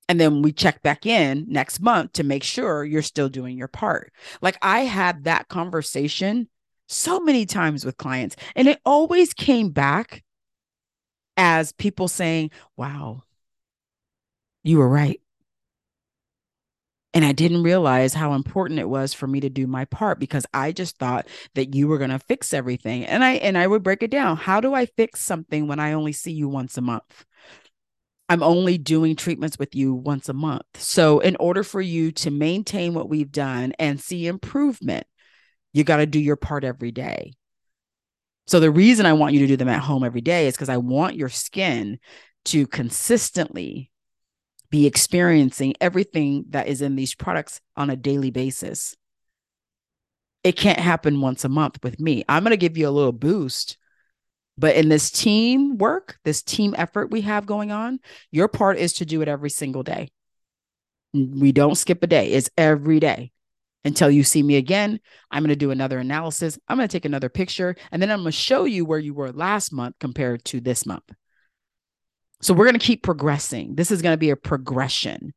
And 0.08 0.20
then 0.20 0.42
we 0.42 0.52
check 0.52 0.82
back 0.82 1.06
in 1.06 1.46
next 1.48 1.80
month 1.80 2.12
to 2.14 2.24
make 2.24 2.42
sure 2.42 2.84
you're 2.84 3.02
still 3.02 3.28
doing 3.28 3.56
your 3.56 3.68
part. 3.68 4.12
Like 4.42 4.58
I 4.60 4.80
had 4.80 5.24
that 5.24 5.48
conversation 5.48 6.48
so 6.88 7.20
many 7.20 7.46
times 7.46 7.84
with 7.84 7.96
clients, 7.96 8.36
and 8.54 8.68
it 8.68 8.80
always 8.84 9.32
came 9.32 9.70
back 9.70 10.22
as 11.36 11.72
people 11.72 12.08
saying, 12.08 12.50
Wow, 12.76 13.22
you 14.62 14.78
were 14.78 14.88
right. 14.88 15.20
And 17.12 17.24
I 17.24 17.30
didn't 17.30 17.62
realize 17.62 18.14
how 18.14 18.34
important 18.34 18.80
it 18.80 18.88
was 18.88 19.14
for 19.14 19.28
me 19.28 19.38
to 19.40 19.48
do 19.48 19.68
my 19.68 19.84
part 19.84 20.18
because 20.18 20.46
I 20.52 20.72
just 20.72 20.98
thought 20.98 21.28
that 21.54 21.72
you 21.72 21.86
were 21.86 21.98
going 21.98 22.10
to 22.10 22.18
fix 22.18 22.52
everything. 22.52 23.04
And 23.04 23.22
I 23.22 23.34
and 23.34 23.56
I 23.56 23.68
would 23.68 23.84
break 23.84 24.02
it 24.02 24.10
down. 24.10 24.36
How 24.36 24.60
do 24.60 24.74
I 24.74 24.86
fix 24.86 25.20
something 25.20 25.68
when 25.68 25.78
I 25.78 25.92
only 25.92 26.12
see 26.12 26.32
you 26.32 26.48
once 26.48 26.76
a 26.76 26.80
month? 26.80 27.24
I'm 28.34 28.42
only 28.42 28.78
doing 28.78 29.14
treatments 29.14 29.60
with 29.60 29.76
you 29.76 29.94
once 29.94 30.28
a 30.28 30.32
month. 30.32 30.66
So 30.74 31.20
in 31.20 31.36
order 31.36 31.62
for 31.62 31.80
you 31.80 32.10
to 32.10 32.32
maintain 32.32 32.92
what 32.92 33.08
we've 33.08 33.30
done 33.30 33.74
and 33.78 34.00
see 34.00 34.26
improvement, 34.26 35.06
you 35.72 35.84
got 35.84 35.98
to 35.98 36.06
do 36.06 36.18
your 36.18 36.34
part 36.34 36.64
every 36.64 36.90
day. 36.90 37.34
So 38.48 38.58
the 38.58 38.72
reason 38.72 39.06
I 39.06 39.12
want 39.12 39.34
you 39.34 39.38
to 39.38 39.46
do 39.46 39.56
them 39.56 39.68
at 39.68 39.82
home 39.82 40.02
every 40.02 40.20
day 40.20 40.48
is 40.48 40.54
because 40.54 40.68
I 40.68 40.78
want 40.78 41.14
your 41.14 41.28
skin 41.28 42.00
to 42.46 42.66
consistently 42.66 43.92
be 44.68 44.84
experiencing 44.84 45.74
everything 45.80 46.46
that 46.50 46.66
is 46.66 46.82
in 46.82 46.96
these 46.96 47.14
products 47.14 47.60
on 47.76 47.88
a 47.88 47.94
daily 47.94 48.32
basis. 48.32 48.96
It 50.42 50.56
can't 50.56 50.80
happen 50.80 51.20
once 51.20 51.44
a 51.44 51.48
month 51.48 51.78
with 51.84 52.00
me. 52.00 52.24
I'm 52.28 52.42
going 52.42 52.50
to 52.50 52.56
give 52.56 52.76
you 52.76 52.88
a 52.88 52.90
little 52.90 53.12
boost. 53.12 53.76
But 54.56 54.76
in 54.76 54.88
this 54.88 55.10
team 55.10 55.78
work, 55.78 56.18
this 56.24 56.42
team 56.42 56.74
effort 56.76 57.10
we 57.10 57.22
have 57.22 57.46
going 57.46 57.72
on, 57.72 57.98
your 58.30 58.48
part 58.48 58.78
is 58.78 58.92
to 58.94 59.04
do 59.04 59.20
it 59.22 59.28
every 59.28 59.50
single 59.50 59.82
day. 59.82 60.10
We 61.12 61.52
don't 61.52 61.76
skip 61.76 62.02
a 62.02 62.06
day, 62.06 62.32
it's 62.32 62.50
every 62.56 63.00
day 63.00 63.32
until 63.84 64.10
you 64.10 64.24
see 64.24 64.42
me 64.42 64.56
again. 64.56 64.98
I'm 65.30 65.42
going 65.42 65.50
to 65.50 65.56
do 65.56 65.70
another 65.70 65.98
analysis. 65.98 66.58
I'm 66.68 66.76
going 66.76 66.88
to 66.88 66.92
take 66.92 67.04
another 67.04 67.28
picture, 67.28 67.76
and 67.92 68.00
then 68.00 68.10
I'm 68.10 68.20
going 68.20 68.32
to 68.32 68.32
show 68.32 68.64
you 68.64 68.84
where 68.84 68.98
you 68.98 69.14
were 69.14 69.32
last 69.32 69.72
month 69.72 69.96
compared 70.00 70.44
to 70.46 70.60
this 70.60 70.86
month. 70.86 71.04
So 72.40 72.52
we're 72.52 72.64
going 72.64 72.78
to 72.78 72.86
keep 72.86 73.02
progressing. 73.02 73.74
This 73.74 73.90
is 73.90 74.02
going 74.02 74.12
to 74.12 74.18
be 74.18 74.30
a 74.30 74.36
progression. 74.36 75.32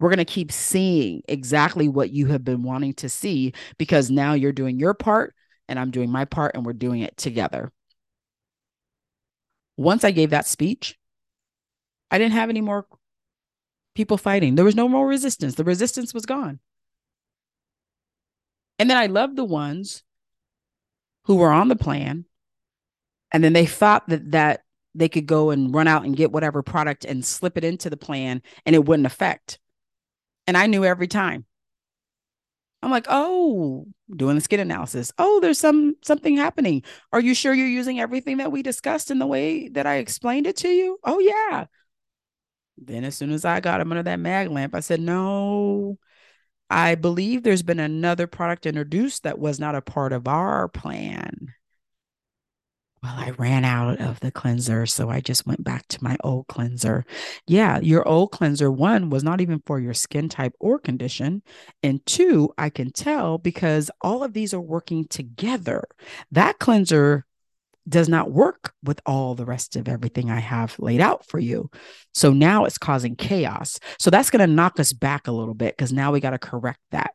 We're 0.00 0.10
going 0.10 0.18
to 0.18 0.24
keep 0.24 0.50
seeing 0.50 1.22
exactly 1.28 1.88
what 1.88 2.10
you 2.10 2.26
have 2.26 2.44
been 2.44 2.62
wanting 2.62 2.94
to 2.94 3.08
see 3.08 3.52
because 3.78 4.10
now 4.10 4.32
you're 4.34 4.52
doing 4.52 4.78
your 4.78 4.94
part 4.94 5.34
and 5.68 5.78
I'm 5.78 5.90
doing 5.92 6.10
my 6.10 6.24
part 6.24 6.54
and 6.54 6.66
we're 6.66 6.72
doing 6.72 7.00
it 7.00 7.16
together. 7.16 7.70
Once 9.76 10.04
I 10.04 10.10
gave 10.10 10.30
that 10.30 10.46
speech, 10.46 10.98
I 12.10 12.18
didn't 12.18 12.34
have 12.34 12.50
any 12.50 12.60
more 12.60 12.86
people 13.94 14.16
fighting. 14.16 14.54
There 14.54 14.64
was 14.64 14.76
no 14.76 14.88
more 14.88 15.06
resistance. 15.06 15.54
The 15.54 15.64
resistance 15.64 16.12
was 16.12 16.26
gone. 16.26 16.60
And 18.78 18.90
then 18.90 18.96
I 18.96 19.06
loved 19.06 19.36
the 19.36 19.44
ones 19.44 20.02
who 21.24 21.36
were 21.36 21.50
on 21.50 21.68
the 21.68 21.76
plan 21.76 22.24
and 23.32 23.42
then 23.42 23.54
they 23.54 23.66
thought 23.66 24.08
that 24.08 24.30
that 24.32 24.62
they 24.94 25.08
could 25.08 25.26
go 25.26 25.50
and 25.50 25.74
run 25.74 25.88
out 25.88 26.04
and 26.04 26.16
get 26.16 26.32
whatever 26.32 26.62
product 26.62 27.06
and 27.06 27.24
slip 27.24 27.56
it 27.56 27.64
into 27.64 27.88
the 27.88 27.96
plan 27.96 28.42
and 28.66 28.76
it 28.76 28.84
wouldn't 28.84 29.06
affect. 29.06 29.58
And 30.46 30.56
I 30.56 30.66
knew 30.66 30.84
every 30.84 31.08
time. 31.08 31.46
I'm 32.82 32.90
like, 32.90 33.06
oh, 33.08 33.86
doing 34.14 34.34
the 34.34 34.40
skin 34.40 34.60
analysis. 34.60 35.12
Oh, 35.18 35.38
there's 35.40 35.58
some 35.58 35.94
something 36.02 36.36
happening. 36.36 36.82
Are 37.12 37.20
you 37.20 37.34
sure 37.34 37.54
you're 37.54 37.66
using 37.66 38.00
everything 38.00 38.38
that 38.38 38.50
we 38.50 38.62
discussed 38.62 39.10
in 39.10 39.18
the 39.18 39.26
way 39.26 39.68
that 39.68 39.86
I 39.86 39.96
explained 39.96 40.46
it 40.46 40.56
to 40.58 40.68
you? 40.68 40.98
Oh, 41.04 41.20
yeah. 41.20 41.66
Then 42.78 43.04
as 43.04 43.16
soon 43.16 43.30
as 43.30 43.44
I 43.44 43.60
got 43.60 43.80
him 43.80 43.92
under 43.92 44.02
that 44.02 44.18
mag 44.18 44.50
lamp, 44.50 44.74
I 44.74 44.80
said, 44.80 45.00
no, 45.00 45.98
I 46.68 46.94
believe 46.96 47.42
there's 47.42 47.62
been 47.62 47.78
another 47.78 48.26
product 48.26 48.66
introduced 48.66 49.22
that 49.22 49.38
was 49.38 49.60
not 49.60 49.74
a 49.74 49.82
part 49.82 50.12
of 50.12 50.26
our 50.26 50.68
plan. 50.68 51.54
Well, 53.02 53.14
I 53.16 53.30
ran 53.30 53.64
out 53.64 54.00
of 54.00 54.20
the 54.20 54.30
cleanser, 54.30 54.86
so 54.86 55.10
I 55.10 55.20
just 55.20 55.44
went 55.44 55.64
back 55.64 55.88
to 55.88 56.04
my 56.04 56.16
old 56.22 56.46
cleanser. 56.46 57.04
Yeah, 57.48 57.80
your 57.80 58.06
old 58.06 58.30
cleanser, 58.30 58.70
one, 58.70 59.10
was 59.10 59.24
not 59.24 59.40
even 59.40 59.60
for 59.66 59.80
your 59.80 59.92
skin 59.92 60.28
type 60.28 60.52
or 60.60 60.78
condition. 60.78 61.42
And 61.82 62.04
two, 62.06 62.54
I 62.58 62.70
can 62.70 62.92
tell 62.92 63.38
because 63.38 63.90
all 64.02 64.22
of 64.22 64.34
these 64.34 64.54
are 64.54 64.60
working 64.60 65.04
together. 65.06 65.82
That 66.30 66.60
cleanser 66.60 67.26
does 67.88 68.08
not 68.08 68.30
work 68.30 68.72
with 68.84 69.00
all 69.06 69.34
the 69.34 69.46
rest 69.46 69.74
of 69.74 69.88
everything 69.88 70.30
I 70.30 70.38
have 70.40 70.78
laid 70.78 71.00
out 71.00 71.26
for 71.26 71.40
you. 71.40 71.70
So 72.14 72.32
now 72.32 72.64
it's 72.66 72.78
causing 72.78 73.16
chaos. 73.16 73.80
So 73.98 74.10
that's 74.10 74.30
going 74.30 74.48
to 74.48 74.54
knock 74.54 74.78
us 74.78 74.92
back 74.92 75.26
a 75.26 75.32
little 75.32 75.54
bit 75.54 75.76
because 75.76 75.92
now 75.92 76.12
we 76.12 76.20
got 76.20 76.30
to 76.30 76.38
correct 76.38 76.80
that. 76.92 77.12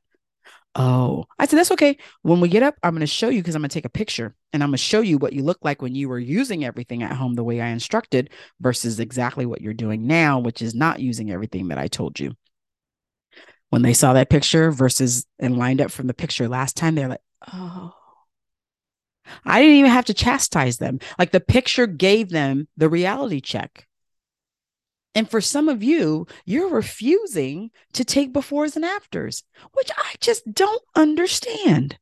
Oh, 0.79 1.25
I 1.39 1.47
said, 1.47 1.57
that's 1.57 1.71
okay. 1.71 1.97
When 2.21 2.39
we 2.39 2.49
get 2.49 2.61
up, 2.61 2.75
I'm 2.83 2.93
going 2.93 2.99
to 2.99 3.07
show 3.07 3.29
you 3.29 3.41
because 3.41 3.55
I'm 3.55 3.63
going 3.63 3.69
to 3.69 3.73
take 3.73 3.85
a 3.85 3.89
picture 3.89 4.35
and 4.53 4.61
I'm 4.61 4.69
going 4.69 4.77
to 4.77 4.83
show 4.83 5.01
you 5.01 5.17
what 5.17 5.33
you 5.33 5.41
look 5.41 5.57
like 5.63 5.81
when 5.81 5.95
you 5.95 6.07
were 6.07 6.19
using 6.19 6.63
everything 6.63 7.01
at 7.01 7.13
home 7.13 7.33
the 7.33 7.43
way 7.43 7.59
I 7.59 7.69
instructed 7.69 8.29
versus 8.59 8.99
exactly 8.99 9.47
what 9.47 9.59
you're 9.59 9.73
doing 9.73 10.05
now, 10.05 10.37
which 10.37 10.61
is 10.61 10.75
not 10.75 10.99
using 10.99 11.31
everything 11.31 11.69
that 11.69 11.79
I 11.79 11.87
told 11.87 12.19
you. 12.19 12.35
When 13.71 13.81
they 13.81 13.93
saw 13.93 14.13
that 14.13 14.29
picture 14.29 14.69
versus 14.69 15.25
and 15.39 15.57
lined 15.57 15.81
up 15.81 15.89
from 15.89 16.05
the 16.05 16.13
picture 16.13 16.47
last 16.47 16.77
time, 16.77 16.93
they're 16.93 17.09
like, 17.09 17.21
oh, 17.51 17.95
I 19.43 19.59
didn't 19.59 19.77
even 19.77 19.91
have 19.91 20.05
to 20.05 20.13
chastise 20.13 20.77
them. 20.77 20.99
Like 21.17 21.31
the 21.31 21.39
picture 21.39 21.87
gave 21.87 22.29
them 22.29 22.67
the 22.77 22.87
reality 22.87 23.41
check. 23.41 23.87
And 25.15 25.29
for 25.29 25.41
some 25.41 25.67
of 25.67 25.83
you, 25.83 26.27
you're 26.45 26.69
refusing 26.69 27.71
to 27.93 28.05
take 28.05 28.33
befores 28.33 28.75
and 28.75 28.85
afters, 28.85 29.43
which 29.73 29.89
I 29.97 30.13
just 30.19 30.53
don't 30.53 30.83
understand. 30.95 31.97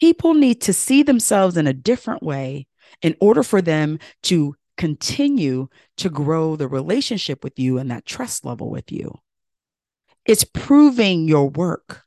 People 0.00 0.34
need 0.34 0.60
to 0.62 0.72
see 0.72 1.02
themselves 1.02 1.56
in 1.56 1.66
a 1.66 1.72
different 1.72 2.22
way 2.22 2.66
in 3.02 3.16
order 3.20 3.42
for 3.42 3.62
them 3.62 3.98
to 4.24 4.56
continue 4.76 5.68
to 5.96 6.08
grow 6.08 6.54
the 6.54 6.68
relationship 6.68 7.42
with 7.42 7.58
you 7.58 7.78
and 7.78 7.90
that 7.90 8.06
trust 8.06 8.44
level 8.44 8.70
with 8.70 8.92
you. 8.92 9.18
It's 10.24 10.44
proving 10.44 11.26
your 11.26 11.48
work. 11.48 12.02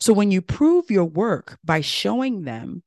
So 0.00 0.12
when 0.12 0.30
you 0.30 0.42
prove 0.42 0.90
your 0.90 1.04
work 1.04 1.58
by 1.62 1.80
showing 1.80 2.42
them, 2.42 2.82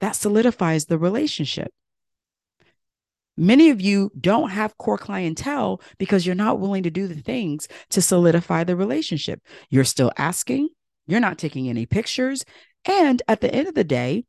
that 0.00 0.16
solidifies 0.16 0.86
the 0.86 0.98
relationship. 0.98 1.72
Many 3.42 3.70
of 3.70 3.80
you 3.80 4.12
don't 4.20 4.50
have 4.50 4.78
core 4.78 4.96
clientele 4.96 5.80
because 5.98 6.24
you're 6.24 6.36
not 6.36 6.60
willing 6.60 6.84
to 6.84 6.90
do 6.90 7.08
the 7.08 7.20
things 7.20 7.66
to 7.90 8.00
solidify 8.00 8.62
the 8.62 8.76
relationship. 8.76 9.40
You're 9.68 9.82
still 9.82 10.12
asking, 10.16 10.68
you're 11.08 11.18
not 11.18 11.38
taking 11.38 11.68
any 11.68 11.84
pictures. 11.84 12.44
And 12.84 13.20
at 13.26 13.40
the 13.40 13.52
end 13.52 13.66
of 13.66 13.74
the 13.74 13.82
day, 13.82 14.26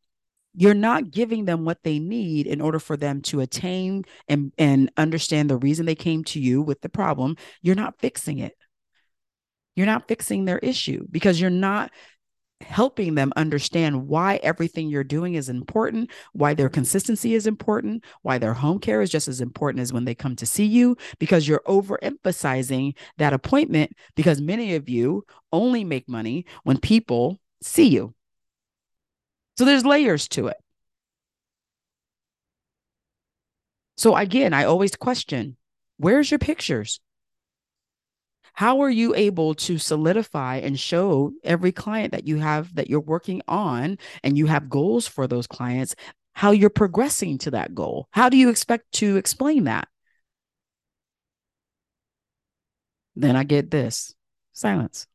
you're 0.56 0.74
not 0.74 1.12
giving 1.12 1.46
them 1.46 1.64
what 1.64 1.84
they 1.84 2.00
need 2.00 2.48
in 2.48 2.60
order 2.60 2.80
for 2.80 2.98
them 2.98 3.22
to 3.22 3.42
attain 3.42 4.04
and, 4.28 4.52
and 4.58 4.92
understand 4.98 5.48
the 5.48 5.58
reason 5.58 5.86
they 5.86 5.94
came 5.94 6.24
to 6.24 6.40
you 6.40 6.64
with 6.64 6.82
the 6.82 6.90
problem. 6.90 7.36
You're 7.62 7.76
not 7.76 8.00
fixing 8.00 8.40
it. 8.40 8.56
You're 9.76 9.86
not 9.86 10.08
fixing 10.08 10.46
their 10.46 10.58
issue 10.60 11.06
because 11.12 11.40
you're 11.40 11.52
not 11.52 11.92
helping 12.64 13.16
them 13.16 13.34
understand 13.36 14.08
why 14.08 14.40
everything 14.44 14.88
you're 14.88 15.04
doing 15.04 15.36
is 15.36 15.50
important, 15.50 16.10
why 16.34 16.54
their 16.54 16.70
consistency 16.70 17.34
is 17.34 17.48
important, 17.48 18.04
why 18.22 18.38
their 18.38 18.54
home 18.54 18.80
care 18.80 19.02
is 19.02 19.10
just 19.10 19.28
as 19.28 19.42
important 19.42 19.82
as 19.82 19.94
when 19.94 20.06
they 20.06 20.16
come 20.16 20.36
to 20.36 20.46
see 20.46 20.66
you, 20.66 20.98
because 21.20 21.48
you're 21.48 21.64
overemphasizing 21.68 22.96
that 23.18 23.34
appointment 23.34 23.92
because 24.16 24.42
many 24.42 24.76
of 24.76 24.90
you 24.90 25.24
only 25.52 25.84
make 25.84 26.08
money 26.10 26.46
when 26.64 26.78
people 26.80 27.40
see 27.62 27.88
you. 27.88 28.14
So 29.58 29.66
there's 29.66 29.86
layers 29.86 30.28
to 30.30 30.48
it. 30.48 30.58
So 33.98 34.16
again, 34.16 34.54
I 34.54 34.66
always 34.66 34.96
question 34.96 35.58
where's 35.98 36.32
your 36.32 36.40
pictures? 36.40 37.00
How 38.54 38.82
are 38.82 38.90
you 38.90 39.16
able 39.16 39.56
to 39.56 39.78
solidify 39.78 40.58
and 40.58 40.80
show 40.80 41.32
every 41.44 41.72
client 41.72 42.12
that 42.12 42.28
you 42.28 42.38
have 42.38 42.74
that 42.76 42.90
you're 42.90 43.00
working 43.00 43.42
on 43.48 43.98
and 44.24 44.38
you 44.38 44.46
have 44.46 44.70
goals 44.70 45.08
for 45.08 45.28
those 45.28 45.48
clients 45.48 45.96
how 46.34 46.52
you're 46.52 46.70
progressing 46.70 47.38
to 47.40 47.52
that 47.52 47.76
goal? 47.76 48.08
How 48.12 48.30
do 48.30 48.38
you 48.38 48.50
expect 48.50 48.92
to 48.94 49.18
explain 49.18 49.66
that? 49.66 49.88
Then 53.16 53.36
i 53.36 53.44
get 53.44 53.70
this 53.70 54.16
silence. 54.54 55.08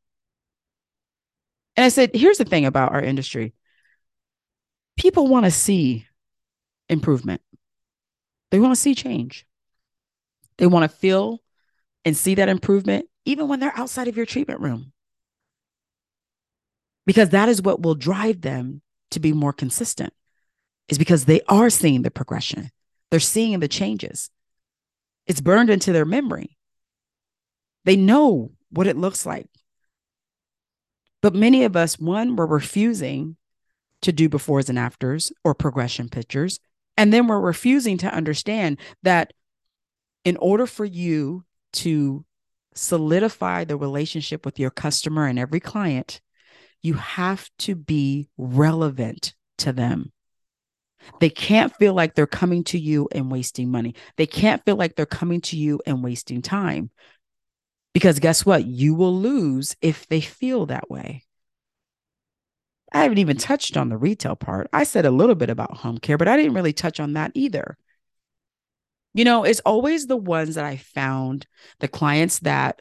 And 1.77 1.85
i 1.85 1.89
said 1.89 2.11
here's 2.15 2.39
the 2.39 2.45
thing 2.45 2.65
about 2.65 2.93
our 2.93 3.03
industry. 3.03 3.55
People 4.97 5.27
want 5.27 5.45
to 5.45 5.51
see 5.51 6.07
improvement. 6.89 7.41
They 8.51 8.61
want 8.61 8.75
to 8.75 8.81
see 8.81 8.95
change. 8.95 9.47
They 10.59 10.67
want 10.67 10.91
to 10.91 10.97
feel 10.97 11.41
and 12.05 12.17
see 12.17 12.37
that 12.37 12.49
improvement 12.49 13.07
even 13.25 13.49
when 13.49 13.61
they're 13.61 13.77
outside 13.77 14.09
of 14.09 14.17
your 14.17 14.27
treatment 14.27 14.61
room. 14.61 14.93
Because 17.07 17.31
that 17.31 17.49
is 17.49 17.63
what 17.63 17.83
will 17.83 17.95
drive 17.95 18.43
them 18.43 18.83
to 19.11 19.21
be 19.21 19.33
more 19.33 19.53
consistent, 19.53 20.13
is 20.89 20.99
because 20.99 21.25
they 21.25 21.41
are 21.49 21.71
seeing 21.71 22.03
the 22.03 22.11
progression, 22.11 22.71
they're 23.11 23.21
seeing 23.21 23.61
the 23.61 23.69
changes. 23.69 24.31
It's 25.27 25.41
burned 25.41 25.71
into 25.71 25.93
their 25.93 26.05
memory. 26.05 26.57
They 27.85 27.97
know 27.97 28.53
what 28.71 28.87
it 28.87 28.97
looks 28.97 29.25
like. 29.27 29.49
But 31.21 31.35
many 31.35 31.65
of 31.65 31.77
us, 31.77 31.99
one, 31.99 32.37
we're 32.37 32.47
refusing 32.47 33.37
to 34.03 34.13
do 34.13 34.29
befores 34.29 34.69
and 34.69 34.79
afters 34.79 35.33
or 35.45 35.55
progression 35.55 36.09
pictures. 36.09 36.61
And 36.97 37.13
then 37.13 37.27
we're 37.27 37.41
refusing 37.41 37.99
to 37.99 38.13
understand 38.13 38.79
that 39.03 39.33
in 40.25 40.37
order 40.37 40.67
for 40.67 40.85
you 40.85 41.45
to 41.75 42.25
solidify 42.79 43.65
the 43.65 43.77
relationship 43.77 44.45
with 44.45 44.59
your 44.59 44.71
customer 44.71 45.27
and 45.27 45.39
every 45.39 45.61
client, 45.61 46.21
you 46.83 46.95
have 46.95 47.51
to 47.59 47.75
be 47.75 48.29
relevant 48.37 49.35
to 49.59 49.73
them. 49.73 50.13
They 51.21 51.31
can't 51.31 51.75
feel 51.77 51.95
like 51.95 52.15
they're 52.15 52.27
coming 52.27 52.65
to 52.65 52.79
you 52.79 53.09
and 53.13 53.31
wasting 53.31 53.71
money. 53.71 53.95
They 54.17 54.27
can't 54.27 54.65
feel 54.65 54.77
like 54.77 54.95
they're 54.95 55.07
coming 55.07 55.41
to 55.43 55.57
you 55.57 55.81
and 55.87 56.03
wasting 56.03 56.43
time. 56.43 56.91
Because 57.95 58.19
guess 58.19 58.45
what? 58.45 58.65
You 58.65 58.95
will 58.95 59.15
lose 59.15 59.77
if 59.81 60.07
they 60.09 60.21
feel 60.21 60.67
that 60.67 60.91
way. 60.91 61.25
I 62.93 63.03
haven't 63.03 63.19
even 63.19 63.37
touched 63.37 63.77
on 63.77 63.89
the 63.89 63.97
retail 63.97 64.37
part. 64.37 64.69
I 64.73 64.85
said 64.85 65.05
a 65.05 65.11
little 65.11 65.35
bit 65.35 65.51
about 65.51 65.79
home 65.79 65.99
care, 65.99 66.17
but 66.17 66.29
I 66.29 66.37
didn't 66.37 66.55
really 66.55 66.73
touch 66.73 67.01
on 67.01 67.15
that 67.15 67.33
either. 67.35 67.77
You 69.19 69.25
know, 69.25 69.43
it's 69.43 69.59
always 69.67 70.07
the 70.07 70.17
ones 70.17 70.55
that 70.55 70.65
I 70.65 70.77
found, 70.77 71.45
the 71.81 71.89
clients 71.89 72.39
that 72.39 72.79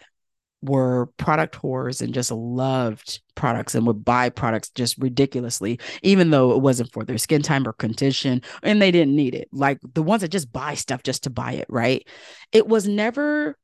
were 0.62 1.08
product 1.18 1.60
whores 1.60 2.00
and 2.00 2.14
just 2.14 2.30
loved 2.30 3.22
products 3.34 3.74
and 3.74 3.88
would 3.88 4.06
buy 4.06 4.30
products 4.30 4.70
just 4.70 5.00
ridiculously, 5.00 5.80
even 6.04 6.30
though 6.30 6.52
it 6.52 6.62
wasn't 6.62 6.94
for 6.94 7.04
their 7.04 7.18
skin 7.18 7.42
type 7.42 7.66
or 7.66 7.74
condition 7.74 8.44
and 8.62 8.80
they 8.80 8.92
didn't 8.92 9.16
need 9.16 9.34
it. 9.34 9.48
Like 9.52 9.80
the 9.96 10.04
ones 10.04 10.22
that 10.22 10.28
just 10.28 10.54
buy 10.54 10.76
stuff 10.76 11.02
just 11.02 11.24
to 11.24 11.32
buy 11.32 11.54
it, 11.54 11.66
right? 11.70 12.08
It 12.52 12.68
was 12.68 12.88
never, 12.88 13.58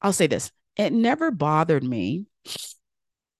I'll 0.00 0.12
say 0.12 0.28
this, 0.28 0.52
it 0.76 0.92
never 0.92 1.32
bothered 1.32 1.82
me 1.82 2.26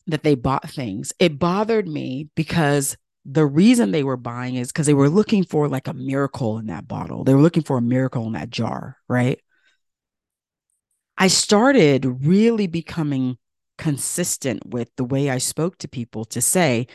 that 0.08 0.24
they 0.24 0.34
bought 0.34 0.68
things. 0.68 1.12
It 1.20 1.38
bothered 1.38 1.86
me 1.86 2.30
because 2.34 2.96
the 3.30 3.46
reason 3.46 3.90
they 3.90 4.02
were 4.02 4.16
buying 4.16 4.54
is 4.54 4.68
because 4.68 4.86
they 4.86 4.94
were 4.94 5.10
looking 5.10 5.44
for 5.44 5.68
like 5.68 5.86
a 5.86 5.92
miracle 5.92 6.56
in 6.56 6.66
that 6.66 6.88
bottle. 6.88 7.24
They 7.24 7.34
were 7.34 7.42
looking 7.42 7.62
for 7.62 7.76
a 7.76 7.82
miracle 7.82 8.26
in 8.26 8.32
that 8.32 8.48
jar, 8.48 8.96
right? 9.06 9.38
I 11.18 11.28
started 11.28 12.24
really 12.24 12.66
becoming 12.66 13.36
consistent 13.76 14.66
with 14.66 14.88
the 14.96 15.04
way 15.04 15.28
I 15.28 15.38
spoke 15.38 15.76
to 15.78 15.88
people 15.88 16.24
to 16.26 16.40
say, 16.40 16.86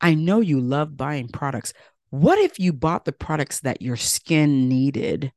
I 0.00 0.14
know 0.14 0.40
you 0.40 0.60
love 0.60 0.96
buying 0.96 1.28
products. 1.28 1.72
What 2.08 2.38
if 2.38 2.58
you 2.58 2.72
bought 2.72 3.04
the 3.04 3.12
products 3.12 3.60
that 3.60 3.80
your 3.80 3.96
skin 3.96 4.68
needed 4.68 5.30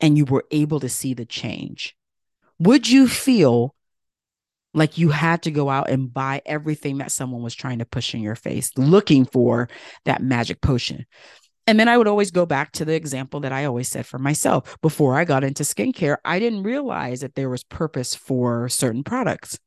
and 0.00 0.16
you 0.16 0.24
were 0.24 0.44
able 0.52 0.78
to 0.80 0.88
see 0.88 1.14
the 1.14 1.26
change? 1.26 1.96
Would 2.60 2.88
you 2.88 3.08
feel 3.08 3.74
like 4.74 4.98
you 4.98 5.08
had 5.08 5.42
to 5.42 5.50
go 5.50 5.70
out 5.70 5.88
and 5.88 6.12
buy 6.12 6.42
everything 6.44 6.98
that 6.98 7.12
someone 7.12 7.42
was 7.42 7.54
trying 7.54 7.78
to 7.78 7.86
push 7.86 8.14
in 8.14 8.20
your 8.20 8.34
face, 8.34 8.70
looking 8.76 9.24
for 9.24 9.68
that 10.04 10.22
magic 10.22 10.60
potion. 10.60 11.06
And 11.66 11.80
then 11.80 11.88
I 11.88 11.96
would 11.96 12.08
always 12.08 12.30
go 12.30 12.44
back 12.44 12.72
to 12.72 12.84
the 12.84 12.94
example 12.94 13.40
that 13.40 13.52
I 13.52 13.64
always 13.64 13.88
said 13.88 14.04
for 14.04 14.18
myself. 14.18 14.76
Before 14.82 15.16
I 15.16 15.24
got 15.24 15.44
into 15.44 15.62
skincare, 15.62 16.18
I 16.24 16.38
didn't 16.38 16.62
realize 16.62 17.20
that 17.20 17.36
there 17.36 17.48
was 17.48 17.64
purpose 17.64 18.14
for 18.14 18.68
certain 18.68 19.02
products. 19.02 19.58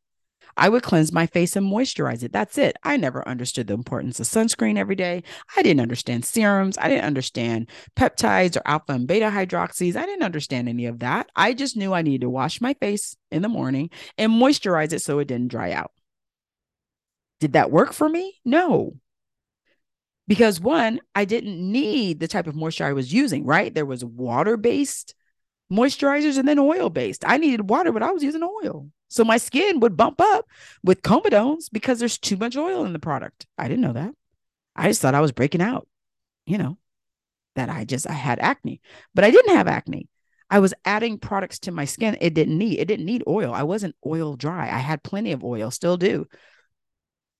I 0.57 0.69
would 0.69 0.81
cleanse 0.81 1.13
my 1.13 1.27
face 1.27 1.55
and 1.55 1.71
moisturize 1.71 2.23
it. 2.23 2.33
That's 2.33 2.57
it. 2.57 2.75
I 2.83 2.97
never 2.97 3.27
understood 3.27 3.67
the 3.67 3.75
importance 3.75 4.19
of 4.19 4.25
sunscreen 4.25 4.77
every 4.77 4.95
day. 4.95 5.23
I 5.55 5.61
didn't 5.61 5.81
understand 5.81 6.25
serums. 6.25 6.77
I 6.79 6.89
didn't 6.89 7.05
understand 7.05 7.69
peptides 7.95 8.57
or 8.57 8.63
alpha 8.65 8.93
and 8.93 9.07
beta 9.07 9.27
hydroxys. 9.27 9.95
I 9.95 10.05
didn't 10.05 10.23
understand 10.23 10.67
any 10.67 10.87
of 10.87 10.99
that. 10.99 11.29
I 11.35 11.53
just 11.53 11.77
knew 11.77 11.93
I 11.93 12.01
needed 12.01 12.21
to 12.21 12.29
wash 12.29 12.59
my 12.59 12.73
face 12.73 13.15
in 13.31 13.43
the 13.43 13.49
morning 13.49 13.91
and 14.17 14.31
moisturize 14.31 14.93
it 14.93 15.01
so 15.03 15.19
it 15.19 15.27
didn't 15.27 15.51
dry 15.51 15.71
out. 15.71 15.91
Did 17.39 17.53
that 17.53 17.69
work 17.69 17.93
for 17.93 18.09
me? 18.09 18.35
No. 18.43 18.95
Because 20.27 20.59
one, 20.59 20.99
I 21.15 21.25
didn't 21.25 21.59
need 21.59 22.19
the 22.19 22.27
type 22.27 22.47
of 22.47 22.55
moisture 22.55 22.85
I 22.85 22.93
was 22.93 23.13
using, 23.13 23.45
right? 23.45 23.73
There 23.73 23.85
was 23.85 24.03
water 24.03 24.57
based 24.57 25.13
moisturizers 25.71 26.37
and 26.37 26.47
then 26.47 26.59
oil 26.59 26.89
based. 26.89 27.23
I 27.25 27.37
needed 27.37 27.69
water, 27.69 27.91
but 27.91 28.03
I 28.03 28.11
was 28.11 28.23
using 28.23 28.43
oil. 28.43 28.89
So 29.09 29.23
my 29.23 29.37
skin 29.37 29.79
would 29.79 29.97
bump 29.97 30.19
up 30.19 30.45
with 30.83 31.01
comedones 31.01 31.69
because 31.71 31.99
there's 31.99 32.17
too 32.17 32.37
much 32.37 32.57
oil 32.57 32.85
in 32.85 32.93
the 32.93 32.99
product. 32.99 33.47
I 33.57 33.67
didn't 33.67 33.81
know 33.81 33.93
that. 33.93 34.13
I 34.75 34.87
just 34.87 35.01
thought 35.01 35.15
I 35.15 35.21
was 35.21 35.31
breaking 35.31 35.61
out, 35.61 35.87
you 36.45 36.57
know, 36.57 36.77
that 37.55 37.69
I 37.69 37.85
just 37.85 38.09
I 38.09 38.13
had 38.13 38.39
acne. 38.39 38.81
But 39.15 39.23
I 39.23 39.31
didn't 39.31 39.55
have 39.55 39.67
acne. 39.67 40.09
I 40.49 40.59
was 40.59 40.73
adding 40.85 41.17
products 41.17 41.59
to 41.59 41.71
my 41.71 41.85
skin 41.85 42.17
it 42.21 42.33
didn't 42.33 42.57
need. 42.57 42.79
It 42.79 42.87
didn't 42.87 43.05
need 43.05 43.23
oil. 43.27 43.53
I 43.53 43.63
wasn't 43.63 43.95
oil 44.05 44.35
dry. 44.35 44.65
I 44.65 44.79
had 44.79 45.03
plenty 45.03 45.31
of 45.31 45.43
oil, 45.43 45.71
still 45.71 45.97
do. 45.97 46.27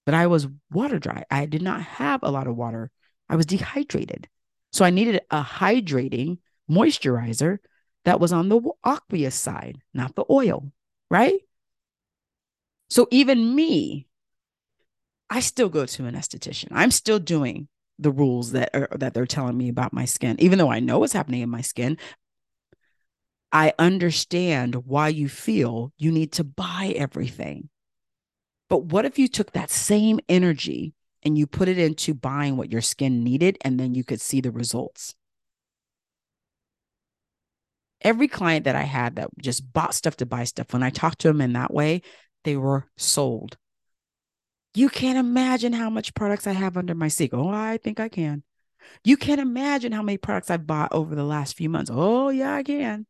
But 0.06 0.14
I 0.14 0.28
was 0.28 0.48
water 0.72 1.00
dry. 1.00 1.24
I 1.30 1.46
did 1.46 1.62
not 1.62 1.82
have 1.82 2.22
a 2.24 2.32
lot 2.32 2.48
of 2.48 2.56
water. 2.56 2.92
I 3.30 3.36
was 3.36 3.46
dehydrated. 3.46 4.28
So 4.72 4.86
I 4.86 4.90
needed 4.90 5.22
a 5.30 5.42
hydrating 5.42 6.40
moisturizer 6.70 7.58
that 8.06 8.20
was 8.20 8.32
on 8.32 8.50
the 8.50 8.62
aqueous 8.86 9.36
side, 9.36 9.80
not 9.94 10.16
the 10.16 10.26
oil, 10.30 10.72
right? 11.10 11.40
So 12.90 13.08
even 13.12 13.56
me, 13.56 14.08
I 15.30 15.42
still 15.42 15.70
go 15.70 15.86
to 15.86 16.06
an 16.06 16.16
esthetician. 16.16 16.70
I'm 16.72 16.92
still 16.92 17.20
doing 17.20 17.68
the 18.00 18.12
rules 18.12 18.52
that 18.52 18.70
are 18.74 18.88
that 18.98 19.14
they're 19.14 19.26
telling 19.26 19.58
me 19.58 19.70
about 19.70 19.94
my 19.94 20.06
skin, 20.06 20.38
even 20.40 20.58
though 20.58 20.72
I 20.72 20.80
know 20.80 21.00
what's 21.00 21.14
happening 21.14 21.42
in 21.42 21.50
my 21.50 21.62
skin. 21.62 21.98
I 23.52 23.74
understand 23.80 24.76
why 24.86 25.08
you 25.08 25.30
feel 25.30 25.94
you 25.98 26.12
need 26.12 26.32
to 26.34 26.44
buy 26.44 26.94
everything. 26.96 27.70
But 28.70 28.86
what 28.86 29.06
if 29.06 29.18
you 29.18 29.28
took 29.28 29.54
that 29.54 29.72
same 29.72 30.20
energy 30.28 30.94
and 31.24 31.38
you 31.38 31.48
put 31.48 31.70
it 31.70 31.78
into 31.78 32.14
buying 32.14 32.58
what 32.58 32.72
your 32.72 32.82
skin 32.82 33.24
needed 33.24 33.58
and 33.62 33.80
then 33.80 33.96
you 33.96 34.04
could 34.04 34.22
see 34.22 34.42
the 34.42 34.52
results? 34.52 35.16
Every 38.02 38.28
client 38.28 38.66
that 38.66 38.76
I 38.76 38.84
had 38.84 39.16
that 39.16 39.30
just 39.40 39.74
bought 39.74 39.96
stuff 39.96 40.18
to 40.18 40.26
buy 40.26 40.44
stuff, 40.44 40.74
when 40.74 40.84
I 40.84 40.90
talked 40.90 41.20
to 41.20 41.30
them 41.30 41.42
in 41.42 41.54
that 41.54 41.74
way, 41.74 42.02
they 42.48 42.56
were 42.56 42.86
sold. 42.96 43.58
You 44.74 44.88
can't 44.88 45.18
imagine 45.18 45.74
how 45.74 45.90
much 45.90 46.14
products 46.14 46.48
I 46.48 46.54
have 46.54 46.78
under 46.78 46.96
my 46.96 47.10
sink. 47.10 47.34
Oh, 47.34 47.50
I 47.50 47.76
think 47.76 48.00
I 48.00 48.08
can. 48.08 48.42
You 49.04 49.18
can't 49.18 49.42
imagine 49.42 49.92
how 49.92 50.02
many 50.02 50.18
products 50.18 50.50
I've 50.50 50.66
bought 50.66 50.94
over 50.94 51.14
the 51.14 51.26
last 51.26 51.58
few 51.58 51.68
months. 51.70 51.92
Oh, 51.94 52.30
yeah, 52.30 52.56
I 52.56 52.64
can. 52.64 53.06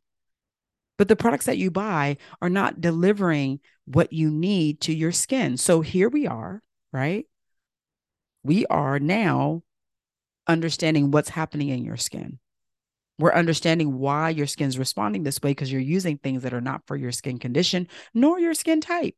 But 0.98 1.08
the 1.08 1.16
products 1.16 1.46
that 1.46 1.60
you 1.60 1.70
buy 1.70 2.18
are 2.42 2.50
not 2.50 2.82
delivering 2.82 3.60
what 3.86 4.12
you 4.12 4.32
need 4.32 4.82
to 4.82 4.94
your 4.94 5.12
skin. 5.12 5.58
So 5.58 5.82
here 5.82 6.10
we 6.10 6.26
are, 6.26 6.64
right? 6.92 7.28
We 8.42 8.66
are 8.66 8.98
now 8.98 9.62
understanding 10.48 11.12
what's 11.12 11.30
happening 11.30 11.70
in 11.70 11.84
your 11.84 11.98
skin. 11.98 12.40
We're 13.20 13.34
understanding 13.34 13.98
why 13.98 14.30
your 14.30 14.46
skin's 14.46 14.78
responding 14.78 15.24
this 15.24 15.42
way 15.42 15.52
because 15.52 15.72
you're 15.72 15.82
using 15.82 16.18
things 16.18 16.44
that 16.44 16.54
are 16.54 16.62
not 16.62 16.86
for 16.86 16.96
your 16.96 17.12
skin 17.12 17.40
condition 17.40 17.88
nor 18.14 18.40
your 18.40 18.54
skin 18.54 18.80
type. 18.80 19.16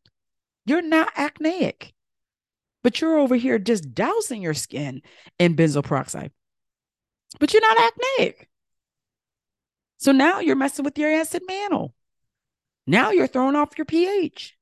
You're 0.69 0.83
not 0.83 1.11
acneic, 1.17 1.95
but 2.83 3.01
you're 3.01 3.17
over 3.17 3.35
here 3.35 3.57
just 3.57 3.95
dousing 3.95 4.43
your 4.43 4.53
skin 4.53 5.01
in 5.39 5.55
benzoyl 5.55 5.83
peroxide. 5.83 6.31
But 7.39 7.51
you're 7.51 7.61
not 7.63 7.91
acneic. 7.91 8.48
So 9.98 10.11
now 10.11 10.41
you're 10.41 10.55
messing 10.55 10.85
with 10.85 10.96
your 11.00 11.11
acid 11.11 11.41
mantle. 11.48 11.96
Now 12.85 13.09
you're 13.09 13.25
throwing 13.25 13.55
off 13.55 13.79
your 13.79 13.85
pH. 13.85 14.59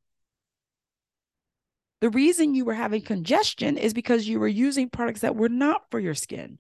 The 1.99 2.10
reason 2.10 2.55
you 2.55 2.63
were 2.63 2.73
having 2.73 3.01
congestion 3.01 3.77
is 3.77 3.93
because 3.93 4.29
you 4.29 4.39
were 4.39 4.47
using 4.47 4.89
products 4.89 5.19
that 5.21 5.36
were 5.36 5.49
not 5.49 5.91
for 5.91 5.99
your 5.99 6.15
skin. 6.15 6.58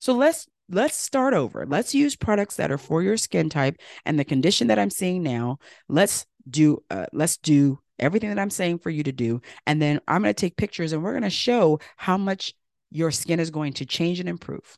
So 0.00 0.14
let's 0.14 0.48
let's 0.68 0.96
start 0.96 1.32
over. 1.32 1.64
Let's 1.64 1.94
use 1.94 2.16
products 2.16 2.56
that 2.56 2.72
are 2.72 2.78
for 2.78 3.04
your 3.04 3.18
skin 3.18 3.50
type 3.50 3.76
and 4.04 4.18
the 4.18 4.24
condition 4.24 4.66
that 4.66 4.80
I'm 4.80 4.90
seeing 4.90 5.22
now. 5.22 5.58
Let's 5.88 6.26
do 6.50 6.82
uh, 6.90 7.06
let's 7.12 7.36
do 7.36 7.78
everything 8.02 8.28
that 8.28 8.38
I'm 8.38 8.50
saying 8.50 8.78
for 8.78 8.90
you 8.90 9.02
to 9.04 9.12
do 9.12 9.40
and 9.66 9.80
then 9.80 10.00
I'm 10.08 10.22
going 10.22 10.34
to 10.34 10.40
take 10.40 10.56
pictures 10.56 10.92
and 10.92 11.02
we're 11.02 11.12
going 11.12 11.22
to 11.22 11.30
show 11.30 11.80
how 11.96 12.18
much 12.18 12.52
your 12.90 13.10
skin 13.10 13.40
is 13.40 13.50
going 13.50 13.72
to 13.74 13.86
change 13.86 14.20
and 14.20 14.28
improve. 14.28 14.76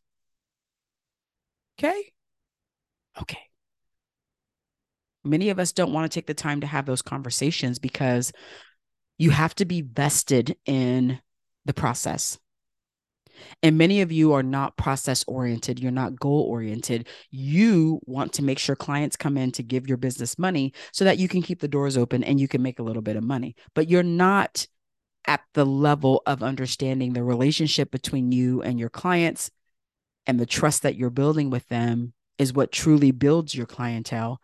Okay? 1.78 2.12
Okay. 3.20 3.40
Many 5.24 5.50
of 5.50 5.58
us 5.58 5.72
don't 5.72 5.92
want 5.92 6.10
to 6.10 6.14
take 6.14 6.26
the 6.26 6.34
time 6.34 6.60
to 6.60 6.66
have 6.66 6.86
those 6.86 7.02
conversations 7.02 7.78
because 7.78 8.32
you 9.18 9.30
have 9.30 9.54
to 9.56 9.64
be 9.64 9.80
vested 9.80 10.56
in 10.66 11.18
the 11.64 11.74
process. 11.74 12.38
And 13.62 13.78
many 13.78 14.00
of 14.00 14.12
you 14.12 14.32
are 14.32 14.42
not 14.42 14.76
process 14.76 15.24
oriented, 15.26 15.80
you're 15.80 15.90
not 15.92 16.18
goal 16.18 16.42
oriented. 16.42 17.08
You 17.30 18.00
want 18.06 18.32
to 18.34 18.42
make 18.42 18.58
sure 18.58 18.76
clients 18.76 19.16
come 19.16 19.36
in 19.36 19.52
to 19.52 19.62
give 19.62 19.86
your 19.86 19.96
business 19.96 20.38
money 20.38 20.72
so 20.92 21.04
that 21.04 21.18
you 21.18 21.28
can 21.28 21.42
keep 21.42 21.60
the 21.60 21.68
doors 21.68 21.96
open 21.96 22.24
and 22.24 22.40
you 22.40 22.48
can 22.48 22.62
make 22.62 22.78
a 22.78 22.82
little 22.82 23.02
bit 23.02 23.16
of 23.16 23.24
money. 23.24 23.56
But 23.74 23.88
you're 23.88 24.02
not 24.02 24.66
at 25.26 25.40
the 25.54 25.64
level 25.64 26.22
of 26.26 26.42
understanding 26.42 27.12
the 27.12 27.22
relationship 27.22 27.90
between 27.90 28.32
you 28.32 28.62
and 28.62 28.78
your 28.78 28.90
clients 28.90 29.50
and 30.26 30.38
the 30.38 30.46
trust 30.46 30.82
that 30.82 30.96
you're 30.96 31.10
building 31.10 31.50
with 31.50 31.68
them 31.68 32.12
is 32.38 32.52
what 32.52 32.72
truly 32.72 33.10
builds 33.10 33.54
your 33.54 33.66
clientele 33.66 34.40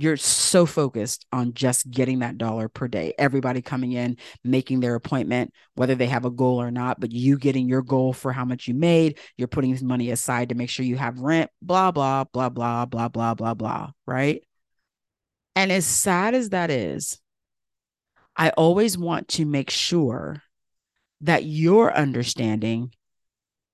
you're 0.00 0.16
so 0.16 0.64
focused 0.64 1.26
on 1.30 1.52
just 1.52 1.90
getting 1.90 2.20
that 2.20 2.38
dollar 2.38 2.70
per 2.70 2.88
day. 2.88 3.12
Everybody 3.18 3.60
coming 3.60 3.92
in, 3.92 4.16
making 4.42 4.80
their 4.80 4.94
appointment, 4.94 5.52
whether 5.74 5.94
they 5.94 6.06
have 6.06 6.24
a 6.24 6.30
goal 6.30 6.58
or 6.58 6.70
not, 6.70 6.98
but 6.98 7.12
you 7.12 7.36
getting 7.36 7.68
your 7.68 7.82
goal 7.82 8.14
for 8.14 8.32
how 8.32 8.46
much 8.46 8.66
you 8.66 8.72
made, 8.72 9.18
you're 9.36 9.46
putting 9.46 9.72
this 9.72 9.82
money 9.82 10.10
aside 10.10 10.48
to 10.48 10.54
make 10.54 10.70
sure 10.70 10.86
you 10.86 10.96
have 10.96 11.20
rent, 11.20 11.50
blah, 11.60 11.90
blah, 11.90 12.24
blah, 12.24 12.48
blah, 12.48 12.86
blah, 12.86 13.08
blah, 13.08 13.34
blah, 13.34 13.52
blah. 13.52 13.90
Right. 14.06 14.42
And 15.54 15.70
as 15.70 15.84
sad 15.84 16.34
as 16.34 16.48
that 16.48 16.70
is, 16.70 17.20
I 18.34 18.50
always 18.50 18.96
want 18.96 19.28
to 19.28 19.44
make 19.44 19.68
sure 19.68 20.42
that 21.20 21.44
you're 21.44 21.94
understanding 21.94 22.94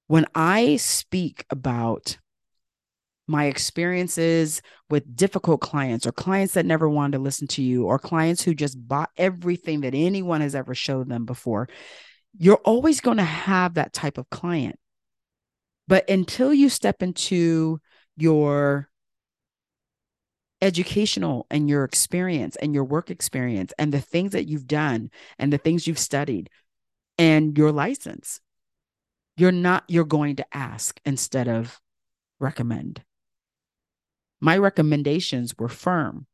when 0.09 0.27
I 0.35 0.75
speak 0.75 1.45
about 1.51 2.19
my 3.27 3.47
experiences 3.47 4.63
with 4.89 5.17
difficult 5.17 5.61
clients 5.61 6.07
or 6.07 6.13
clients 6.13 6.55
that 6.55 6.67
never 6.67 6.89
wanted 6.89 7.17
to 7.17 7.23
listen 7.23 7.49
to 7.49 7.63
you 7.63 7.85
or 7.87 7.99
clients 7.99 8.43
who 8.43 8.55
just 8.55 8.77
bought 8.87 9.11
everything 9.17 9.81
that 9.81 9.95
anyone 9.95 10.41
has 10.41 10.55
ever 10.55 10.75
showed 10.75 11.09
them 11.09 11.25
before, 11.25 11.69
you're 12.39 12.61
always 12.65 13.01
going 13.01 13.17
to 13.17 13.25
have 13.25 13.75
that 13.75 13.93
type 13.93 14.19
of 14.19 14.31
client. 14.31 14.79
But 15.89 16.09
until 16.09 16.53
you 16.53 16.69
step 16.69 17.03
into 17.03 17.81
your 18.17 18.89
educational 20.63 21.47
and 21.51 21.69
your 21.69 21.85
experience 21.85 22.57
and 22.57 22.75
your 22.75 22.85
work 22.85 23.11
experience 23.11 23.73
and 23.79 23.93
the 23.93 24.01
things 24.01 24.33
that 24.33 24.49
you've 24.49 24.67
done 24.67 25.11
and 25.39 25.53
the 25.53 25.59
things 25.59 25.87
you've 25.87 25.99
studied 25.99 26.49
and 27.19 27.57
your 27.59 27.73
license, 27.73 28.41
you're 29.37 29.53
not, 29.53 29.85
you're 29.89 30.05
going 30.05 30.37
to 30.37 30.47
ask 30.57 31.01
instead 31.05 31.49
of 31.49 31.81
recommend 32.39 33.03
my 34.47 34.57
recommendations 34.57 35.59
were 35.59 35.69
firm. 35.69 36.25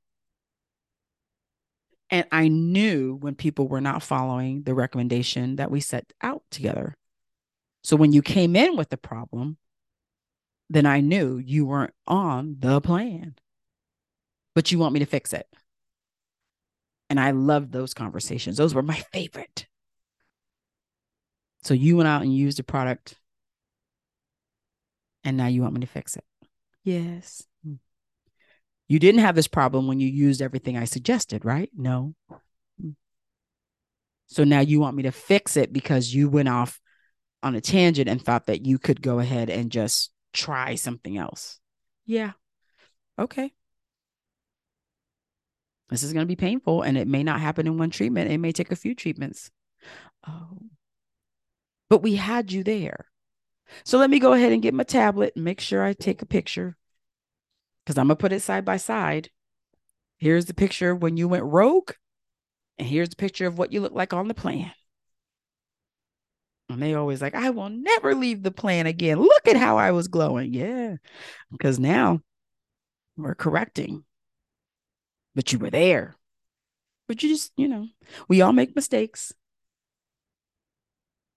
And 2.10 2.26
I 2.30 2.48
knew 2.48 3.14
when 3.14 3.34
people 3.34 3.68
were 3.68 3.80
not 3.80 4.02
following 4.02 4.64
the 4.64 4.74
recommendation 4.74 5.56
that 5.56 5.70
we 5.70 5.80
set 5.80 6.12
out 6.20 6.42
together. 6.50 6.94
So 7.82 7.96
when 7.96 8.12
you 8.12 8.20
came 8.20 8.54
in 8.54 8.76
with 8.76 8.90
the 8.90 8.98
problem, 8.98 9.56
then 10.68 10.84
I 10.84 11.00
knew 11.00 11.38
you 11.38 11.64
weren't 11.64 11.94
on 12.06 12.56
the 12.58 12.82
plan, 12.82 13.36
but 14.54 14.70
you 14.70 14.78
want 14.78 14.92
me 14.92 15.00
to 15.00 15.06
fix 15.06 15.32
it. 15.32 15.46
And 17.08 17.18
I 17.18 17.30
loved 17.30 17.72
those 17.72 17.94
conversations. 17.94 18.58
Those 18.58 18.74
were 18.74 18.82
my 18.82 19.02
favorite. 19.14 19.66
So 21.62 21.72
you 21.72 21.96
went 21.96 22.08
out 22.08 22.20
and 22.20 22.36
used 22.36 22.58
the 22.58 22.62
product, 22.62 23.18
and 25.24 25.38
now 25.38 25.46
you 25.46 25.62
want 25.62 25.72
me 25.72 25.80
to 25.80 25.86
fix 25.86 26.14
it. 26.14 26.24
Yes. 26.84 27.46
You 28.92 28.98
didn't 28.98 29.22
have 29.22 29.34
this 29.34 29.48
problem 29.48 29.86
when 29.86 30.00
you 30.00 30.06
used 30.06 30.42
everything 30.42 30.76
I 30.76 30.84
suggested, 30.84 31.46
right? 31.46 31.70
No. 31.74 32.14
So 34.26 34.44
now 34.44 34.60
you 34.60 34.80
want 34.80 34.96
me 34.96 35.04
to 35.04 35.10
fix 35.10 35.56
it 35.56 35.72
because 35.72 36.14
you 36.14 36.28
went 36.28 36.50
off 36.50 36.78
on 37.42 37.54
a 37.54 37.62
tangent 37.62 38.06
and 38.06 38.22
thought 38.22 38.48
that 38.48 38.66
you 38.66 38.78
could 38.78 39.00
go 39.00 39.18
ahead 39.18 39.48
and 39.48 39.72
just 39.72 40.10
try 40.34 40.74
something 40.74 41.16
else. 41.16 41.58
Yeah. 42.04 42.32
Okay. 43.18 43.54
This 45.88 46.02
is 46.02 46.12
going 46.12 46.26
to 46.26 46.30
be 46.30 46.36
painful 46.36 46.82
and 46.82 46.98
it 46.98 47.08
may 47.08 47.22
not 47.22 47.40
happen 47.40 47.66
in 47.66 47.78
one 47.78 47.88
treatment. 47.88 48.30
It 48.30 48.36
may 48.36 48.52
take 48.52 48.72
a 48.72 48.76
few 48.76 48.94
treatments. 48.94 49.50
Oh. 50.28 50.58
But 51.88 52.02
we 52.02 52.16
had 52.16 52.52
you 52.52 52.62
there. 52.62 53.06
So 53.86 53.96
let 53.96 54.10
me 54.10 54.18
go 54.18 54.34
ahead 54.34 54.52
and 54.52 54.60
get 54.60 54.74
my 54.74 54.84
tablet 54.84 55.32
and 55.34 55.46
make 55.46 55.60
sure 55.60 55.82
I 55.82 55.94
take 55.94 56.20
a 56.20 56.26
picture 56.26 56.76
because 57.84 57.98
I'm 57.98 58.06
going 58.08 58.16
to 58.16 58.20
put 58.20 58.32
it 58.32 58.40
side 58.40 58.64
by 58.64 58.76
side. 58.76 59.30
Here's 60.18 60.46
the 60.46 60.54
picture 60.54 60.94
when 60.94 61.16
you 61.16 61.28
went 61.28 61.44
rogue, 61.44 61.92
and 62.78 62.86
here's 62.86 63.08
the 63.08 63.16
picture 63.16 63.46
of 63.46 63.58
what 63.58 63.72
you 63.72 63.80
look 63.80 63.92
like 63.92 64.12
on 64.12 64.28
the 64.28 64.34
plan. 64.34 64.72
And 66.68 66.80
they 66.80 66.94
always 66.94 67.20
like, 67.20 67.34
I 67.34 67.50
will 67.50 67.68
never 67.68 68.14
leave 68.14 68.42
the 68.42 68.50
plan 68.50 68.86
again. 68.86 69.20
Look 69.20 69.46
at 69.46 69.56
how 69.56 69.76
I 69.76 69.90
was 69.90 70.08
glowing. 70.08 70.54
Yeah. 70.54 70.96
Because 71.50 71.78
now 71.78 72.20
we're 73.16 73.34
correcting. 73.34 74.04
But 75.34 75.52
you 75.52 75.58
were 75.58 75.70
there. 75.70 76.14
But 77.08 77.22
you 77.22 77.28
just, 77.28 77.52
you 77.56 77.68
know, 77.68 77.88
we 78.28 78.40
all 78.40 78.52
make 78.52 78.74
mistakes. 78.74 79.34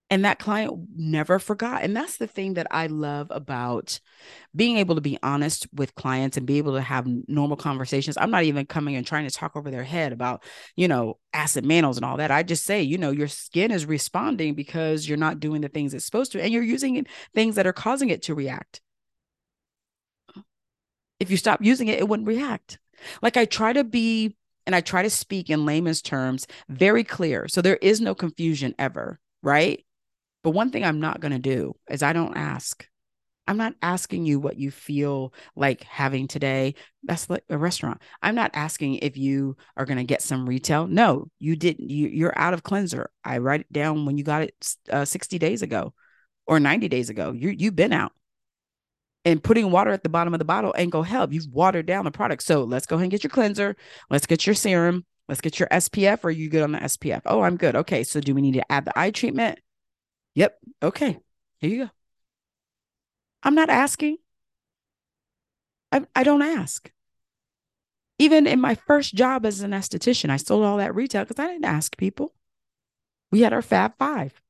And 0.08 0.24
that 0.24 0.38
client 0.38 0.72
never 0.94 1.40
forgot. 1.40 1.82
And 1.82 1.96
that's 1.96 2.18
the 2.18 2.28
thing 2.28 2.54
that 2.54 2.68
I 2.70 2.86
love 2.86 3.26
about 3.30 3.98
being 4.54 4.76
able 4.76 4.94
to 4.94 5.00
be 5.00 5.18
honest 5.20 5.66
with 5.72 5.96
clients 5.96 6.36
and 6.36 6.46
be 6.46 6.58
able 6.58 6.74
to 6.74 6.80
have 6.80 7.08
normal 7.26 7.56
conversations. 7.56 8.16
I'm 8.16 8.30
not 8.30 8.44
even 8.44 8.66
coming 8.66 8.94
and 8.94 9.04
trying 9.04 9.26
to 9.26 9.34
talk 9.34 9.56
over 9.56 9.70
their 9.70 9.82
head 9.82 10.12
about, 10.12 10.44
you 10.76 10.86
know, 10.86 11.18
acid 11.32 11.64
mantles 11.64 11.96
and 11.96 12.04
all 12.04 12.18
that. 12.18 12.30
I 12.30 12.44
just 12.44 12.64
say, 12.64 12.82
you 12.82 12.98
know, 12.98 13.10
your 13.10 13.26
skin 13.26 13.72
is 13.72 13.84
responding 13.84 14.54
because 14.54 15.08
you're 15.08 15.18
not 15.18 15.40
doing 15.40 15.60
the 15.60 15.68
things 15.68 15.92
it's 15.92 16.04
supposed 16.04 16.32
to, 16.32 16.42
and 16.42 16.52
you're 16.52 16.62
using 16.62 17.04
things 17.34 17.56
that 17.56 17.66
are 17.66 17.72
causing 17.72 18.10
it 18.10 18.22
to 18.22 18.34
react. 18.34 18.80
If 21.18 21.30
you 21.30 21.36
stop 21.36 21.64
using 21.64 21.88
it, 21.88 21.98
it 21.98 22.08
wouldn't 22.08 22.28
react. 22.28 22.78
Like 23.22 23.36
I 23.36 23.44
try 23.44 23.72
to 23.72 23.84
be 23.84 24.36
and 24.66 24.74
I 24.74 24.80
try 24.80 25.02
to 25.02 25.10
speak 25.10 25.48
in 25.48 25.64
layman's 25.64 26.02
terms 26.02 26.46
very 26.68 27.04
clear. 27.04 27.48
So 27.48 27.62
there 27.62 27.76
is 27.76 28.00
no 28.00 28.14
confusion 28.14 28.74
ever, 28.78 29.20
right? 29.42 29.84
But 30.46 30.52
one 30.52 30.70
thing 30.70 30.84
I'm 30.84 31.00
not 31.00 31.18
going 31.18 31.32
to 31.32 31.40
do 31.40 31.74
is 31.90 32.04
I 32.04 32.12
don't 32.12 32.36
ask. 32.36 32.86
I'm 33.48 33.56
not 33.56 33.74
asking 33.82 34.26
you 34.26 34.38
what 34.38 34.56
you 34.56 34.70
feel 34.70 35.34
like 35.56 35.82
having 35.82 36.28
today. 36.28 36.76
That's 37.02 37.28
like 37.28 37.42
a 37.50 37.58
restaurant. 37.58 38.00
I'm 38.22 38.36
not 38.36 38.52
asking 38.54 39.00
if 39.02 39.16
you 39.16 39.56
are 39.76 39.84
going 39.84 39.98
to 39.98 40.04
get 40.04 40.22
some 40.22 40.48
retail. 40.48 40.86
No, 40.86 41.26
you 41.40 41.56
didn't. 41.56 41.90
You, 41.90 42.06
you're 42.06 42.38
out 42.38 42.54
of 42.54 42.62
cleanser. 42.62 43.10
I 43.24 43.38
write 43.38 43.62
it 43.62 43.72
down 43.72 44.06
when 44.06 44.18
you 44.18 44.22
got 44.22 44.42
it 44.42 44.76
uh, 44.88 45.04
60 45.04 45.36
days 45.40 45.62
ago 45.62 45.94
or 46.46 46.60
90 46.60 46.86
days 46.90 47.10
ago. 47.10 47.32
You 47.32 47.48
you've 47.48 47.74
been 47.74 47.92
out. 47.92 48.12
And 49.24 49.42
putting 49.42 49.72
water 49.72 49.90
at 49.90 50.04
the 50.04 50.08
bottom 50.08 50.32
of 50.32 50.38
the 50.38 50.44
bottle 50.44 50.72
ain't 50.76 50.92
gonna 50.92 51.08
help. 51.08 51.32
You've 51.32 51.48
watered 51.50 51.86
down 51.86 52.04
the 52.04 52.12
product. 52.12 52.44
So 52.44 52.62
let's 52.62 52.86
go 52.86 52.94
ahead 52.94 53.02
and 53.02 53.10
get 53.10 53.24
your 53.24 53.30
cleanser. 53.32 53.74
Let's 54.10 54.26
get 54.26 54.46
your 54.46 54.54
serum. 54.54 55.06
Let's 55.28 55.40
get 55.40 55.58
your 55.58 55.68
SPF. 55.70 56.24
Are 56.24 56.30
you 56.30 56.48
good 56.48 56.62
on 56.62 56.70
the 56.70 56.78
SPF? 56.78 57.22
Oh, 57.26 57.40
I'm 57.40 57.56
good. 57.56 57.74
Okay. 57.74 58.04
So 58.04 58.20
do 58.20 58.32
we 58.32 58.42
need 58.42 58.54
to 58.54 58.70
add 58.70 58.84
the 58.84 58.96
eye 58.96 59.10
treatment? 59.10 59.58
Yep. 60.36 60.58
Okay. 60.82 61.18
Here 61.58 61.70
you 61.70 61.84
go. 61.86 61.90
I'm 63.42 63.54
not 63.54 63.70
asking. 63.70 64.18
I, 65.90 66.04
I 66.14 66.22
don't 66.22 66.42
ask. 66.42 66.92
Even 68.18 68.46
in 68.46 68.60
my 68.60 68.74
first 68.74 69.14
job 69.14 69.46
as 69.46 69.62
an 69.62 69.70
esthetician, 69.72 70.30
I 70.30 70.36
sold 70.36 70.64
all 70.64 70.76
that 70.76 70.94
retail 70.94 71.24
because 71.24 71.42
I 71.42 71.48
didn't 71.48 71.64
ask 71.64 71.96
people. 71.96 72.34
We 73.32 73.40
had 73.40 73.52
our 73.52 73.62
Fab 73.62 73.96
Five. 73.98 74.40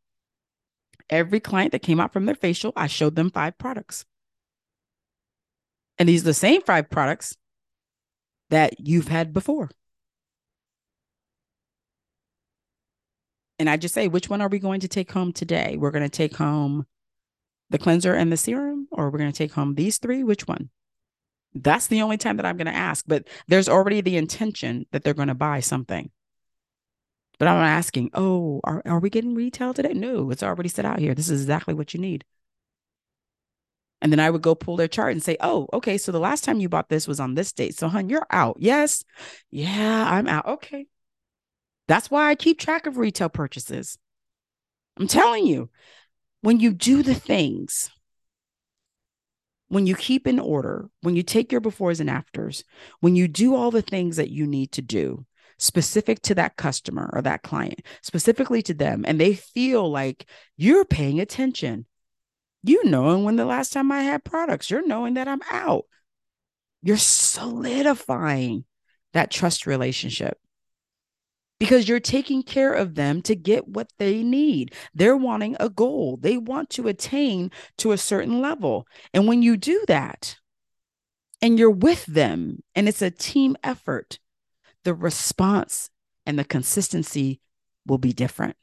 Every 1.09 1.39
client 1.39 1.71
that 1.73 1.83
came 1.83 2.01
out 2.01 2.13
from 2.13 2.27
their 2.27 2.35
facial, 2.35 2.73
I 2.75 2.89
showed 2.89 3.15
them 3.15 3.31
five 3.31 3.57
products. 3.57 4.05
And 5.99 6.09
these 6.09 6.23
are 6.23 6.27
the 6.27 6.35
same 6.35 6.63
five 6.63 6.91
products 6.91 7.37
that 8.51 8.81
you've 8.81 9.09
had 9.09 9.33
before. 9.33 9.71
And 13.59 13.71
I 13.71 13.77
just 13.77 13.95
say, 13.95 14.09
which 14.09 14.29
one 14.29 14.43
are 14.43 14.49
we 14.49 14.59
going 14.59 14.81
to 14.81 14.89
take 14.89 15.11
home 15.11 15.33
today? 15.33 15.77
We're 15.79 15.91
going 15.91 16.03
to 16.03 16.09
take 16.09 16.37
home 16.37 16.87
the 17.71 17.79
cleanser 17.79 18.15
and 18.15 18.31
the 18.31 18.37
serum, 18.37 18.89
or 18.91 19.11
we're 19.11 19.19
going 19.19 19.33
to 19.33 19.37
take 19.37 19.53
home 19.53 19.75
these 19.75 19.99
three? 19.99 20.23
Which 20.23 20.47
one? 20.47 20.71
That's 21.55 21.87
the 21.87 22.03
only 22.03 22.19
time 22.19 22.37
that 22.37 22.47
I'm 22.47 22.57
going 22.57 22.67
to 22.67 22.75
ask. 22.75 23.05
But 23.09 23.27
there's 23.49 23.69
already 23.69 24.01
the 24.03 24.17
intention 24.17 24.87
that 24.93 25.03
they're 25.03 25.15
going 25.15 25.29
to 25.29 25.35
buy 25.35 25.61
something. 25.61 26.11
But 27.39 27.49
I'm 27.49 27.63
asking, 27.63 28.11
oh, 28.15 28.61
are, 28.65 28.83
are 28.85 28.99
we 28.99 29.11
getting 29.11 29.35
retail 29.35 29.75
today? 29.75 29.93
No, 29.93 30.31
it's 30.31 30.43
already 30.43 30.69
set 30.69 30.85
out 30.85 30.99
here. 30.99 31.15
This 31.15 31.29
is 31.29 31.43
exactly 31.43 31.75
what 31.75 31.93
you 31.93 32.01
need. 32.01 32.25
And 34.03 34.13
then 34.13 34.21
I 34.21 34.31
would 34.31 34.43
go 34.43 34.55
pull 34.55 34.77
their 34.77 34.89
chart 34.89 35.13
and 35.13 35.23
say, 35.23 35.37
oh, 35.41 35.69
okay, 35.73 35.99
so 35.99 36.13
the 36.13 36.21
last 36.21 36.45
time 36.45 36.61
you 36.61 36.69
bought 36.69 36.89
this 36.89 37.09
was 37.09 37.21
on 37.21 37.35
this 37.35 37.53
date. 37.53 37.77
So, 37.77 37.89
hun, 37.89 38.09
you're 38.09 38.27
out. 38.31 38.57
Yes. 38.59 39.05
Yeah, 39.51 40.07
I'm 40.09 40.29
out. 40.29 40.47
Okay. 40.47 40.87
That's 41.89 42.11
why 42.11 42.29
I 42.29 42.35
keep 42.35 42.59
track 42.59 42.87
of 42.87 42.99
retail 42.99 43.29
purchases. 43.29 43.99
I'm 44.99 45.07
telling 45.07 45.47
you, 45.47 45.71
when 46.41 46.61
you 46.61 46.73
do 46.73 47.03
the 47.03 47.15
things, 47.15 47.91
when 49.69 49.87
you 49.87 49.95
keep 49.95 50.27
in 50.27 50.39
order, 50.39 50.89
when 51.03 51.17
you 51.17 51.23
take 51.23 51.53
your 51.53 51.61
befores 51.61 52.01
and 52.01 52.09
afters, 52.09 52.65
when 53.01 53.17
you 53.17 53.29
do 53.29 53.55
all 53.55 53.71
the 53.71 53.83
things 53.83 54.17
that 54.17 54.31
you 54.31 54.47
need 54.47 54.73
to 54.73 54.83
do 54.83 55.27
specific 55.59 56.21
to 56.23 56.35
that 56.35 56.57
customer 56.57 57.11
or 57.13 57.23
that 57.23 57.43
client, 57.43 57.81
specifically 58.03 58.63
to 58.63 58.75
them, 58.75 59.05
and 59.07 59.21
they 59.21 59.35
feel 59.35 59.91
like 59.91 60.27
you're 60.57 60.85
paying 60.85 61.21
attention, 61.21 61.87
you 62.63 62.85
knowing 62.85 63.25
when 63.25 63.37
the 63.37 63.45
last 63.45 63.73
time 63.73 63.91
I 63.91 64.03
had 64.03 64.25
products, 64.25 64.71
you're 64.71 64.87
knowing 64.87 65.15
that 65.15 65.29
I'm 65.29 65.43
out. 65.51 65.85
You're 66.83 66.97
solidifying 66.97 68.65
that 69.13 69.31
trust 69.31 69.67
relationship 69.67 70.39
because 71.59 71.89
you're 71.89 72.01
taking 72.01 72.43
care 72.43 72.73
of 72.73 72.95
them 72.95 73.23
to 73.23 73.35
get 73.35 73.69
what 73.69 73.91
they 73.99 74.23
need. 74.23 74.75
They're 74.95 75.17
wanting 75.17 75.57
a 75.59 75.69
goal, 75.69 76.19
they 76.21 76.37
want 76.37 76.71
to 76.71 76.89
attain 76.89 77.51
to 77.79 77.93
a 77.93 77.99
certain 77.99 78.41
level. 78.41 78.87
And 79.15 79.27
when 79.27 79.43
you 79.43 79.57
do 79.57 79.85
that 79.89 80.37
and 81.41 81.59
you're 81.59 81.71
with 81.71 82.05
them 82.07 82.63
and 82.75 82.89
it's 82.89 83.03
a 83.03 83.11
team 83.11 83.57
effort, 83.63 84.19
the 84.85 84.95
response 84.95 85.91
and 86.27 86.39
the 86.39 86.45
consistency 86.45 87.41
will 87.87 87.99
be 87.99 88.13
different. 88.13 88.57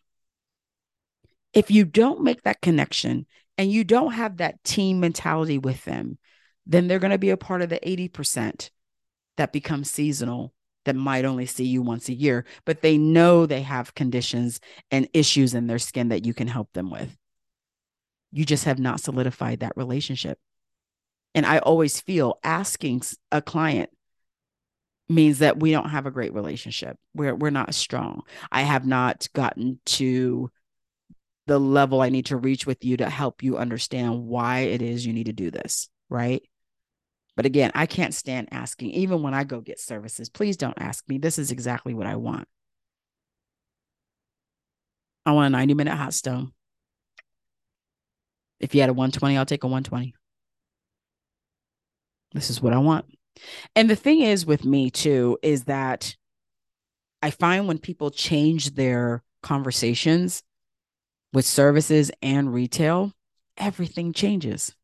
If 1.54 1.72
you 1.72 1.86
don't 1.86 2.22
make 2.22 2.44
that 2.44 2.62
connection 2.62 3.26
and 3.58 3.72
you 3.72 3.84
don't 3.84 4.14
have 4.14 4.38
that 4.38 4.64
team 4.64 5.00
mentality 5.00 5.58
with 5.58 5.86
them, 5.86 6.18
then 6.66 6.88
they're 6.88 7.00
going 7.00 7.12
to 7.12 7.18
be 7.18 7.30
a 7.30 7.38
part 7.38 7.62
of 7.62 7.70
the 7.70 7.80
80% 7.80 8.70
that 9.38 9.54
becomes 9.54 9.90
seasonal 9.92 10.54
that 10.86 10.96
might 10.96 11.26
only 11.26 11.46
see 11.46 11.66
you 11.66 11.82
once 11.82 12.10
a 12.10 12.14
year, 12.14 12.46
but 12.66 12.82
they 12.82 12.98
know 12.98 13.46
they 13.46 13.62
have 13.62 13.96
conditions 13.96 14.60
and 14.92 15.08
issues 15.14 15.54
in 15.54 15.68
their 15.68 15.80
skin 15.80 16.10
that 16.10 16.26
you 16.26 16.34
can 16.34 16.48
help 16.48 16.72
them 16.74 16.90
with. 16.90 17.16
You 18.32 18.46
just 18.46 18.66
have 18.66 18.80
not 18.80 19.00
solidified 19.00 19.60
that 19.60 19.78
relationship. 19.78 20.40
And 21.36 21.46
I 21.46 21.60
always 21.60 22.00
feel 22.00 22.40
asking 22.44 23.04
a 23.32 23.42
client 23.42 23.90
means 25.10 25.40
that 25.40 25.60
we 25.60 25.72
don't 25.72 25.90
have 25.90 26.06
a 26.06 26.12
great 26.12 26.34
relationship. 26.34 26.98
We're 27.14 27.36
we're 27.36 27.50
not 27.50 27.76
strong. 27.76 28.22
I 28.52 28.62
have 28.62 28.86
not 28.86 29.28
gotten 29.34 29.80
to 29.86 30.52
the 31.46 31.60
level 31.60 32.02
I 32.02 32.10
need 32.10 32.28
to 32.28 32.38
reach 32.38 32.66
with 32.66 32.86
you 32.86 32.98
to 32.98 33.10
help 33.10 33.44
you 33.44 33.58
understand 33.58 34.26
why 34.26 34.60
it 34.60 34.82
is 34.82 35.06
you 35.06 35.14
need 35.14 35.26
to 35.26 35.34
do 35.34 35.52
this, 35.52 35.90
right? 36.10 36.42
But 37.36 37.46
again, 37.46 37.72
I 37.74 37.86
can't 37.86 38.14
stand 38.14 38.50
asking, 38.52 38.92
even 38.92 39.24
when 39.24 39.34
I 39.34 39.44
go 39.44 39.60
get 39.60 39.80
services. 39.80 40.30
Please 40.30 40.56
don't 40.56 40.80
ask 40.80 41.08
me. 41.10 41.18
This 41.18 41.40
is 41.40 41.52
exactly 41.52 41.94
what 41.94 42.08
I 42.08 42.16
want. 42.16 42.48
I 45.26 45.32
want 45.32 45.48
a 45.48 45.50
90 45.58 45.74
minute 45.74 45.96
hot 45.96 46.14
stone. 46.14 46.52
If 48.60 48.76
you 48.76 48.82
had 48.82 48.90
a 48.90 48.94
120, 48.94 49.38
I'll 49.38 49.46
take 49.46 49.64
a 49.64 49.68
120. 49.68 50.14
This 52.34 52.50
is 52.50 52.62
what 52.62 52.74
I 52.74 52.78
want. 52.78 53.06
And 53.76 53.90
the 53.90 53.96
thing 53.96 54.22
is 54.22 54.46
with 54.46 54.64
me 54.64 54.90
too, 54.90 55.40
is 55.42 55.64
that 55.66 56.16
I 57.22 57.32
find 57.32 57.68
when 57.68 57.78
people 57.80 58.12
change 58.12 58.76
their 58.76 59.24
conversations 59.42 60.44
with 61.32 61.46
services 61.46 62.12
and 62.22 62.54
retail, 62.54 63.12
everything 63.58 64.14
changes 64.14 64.76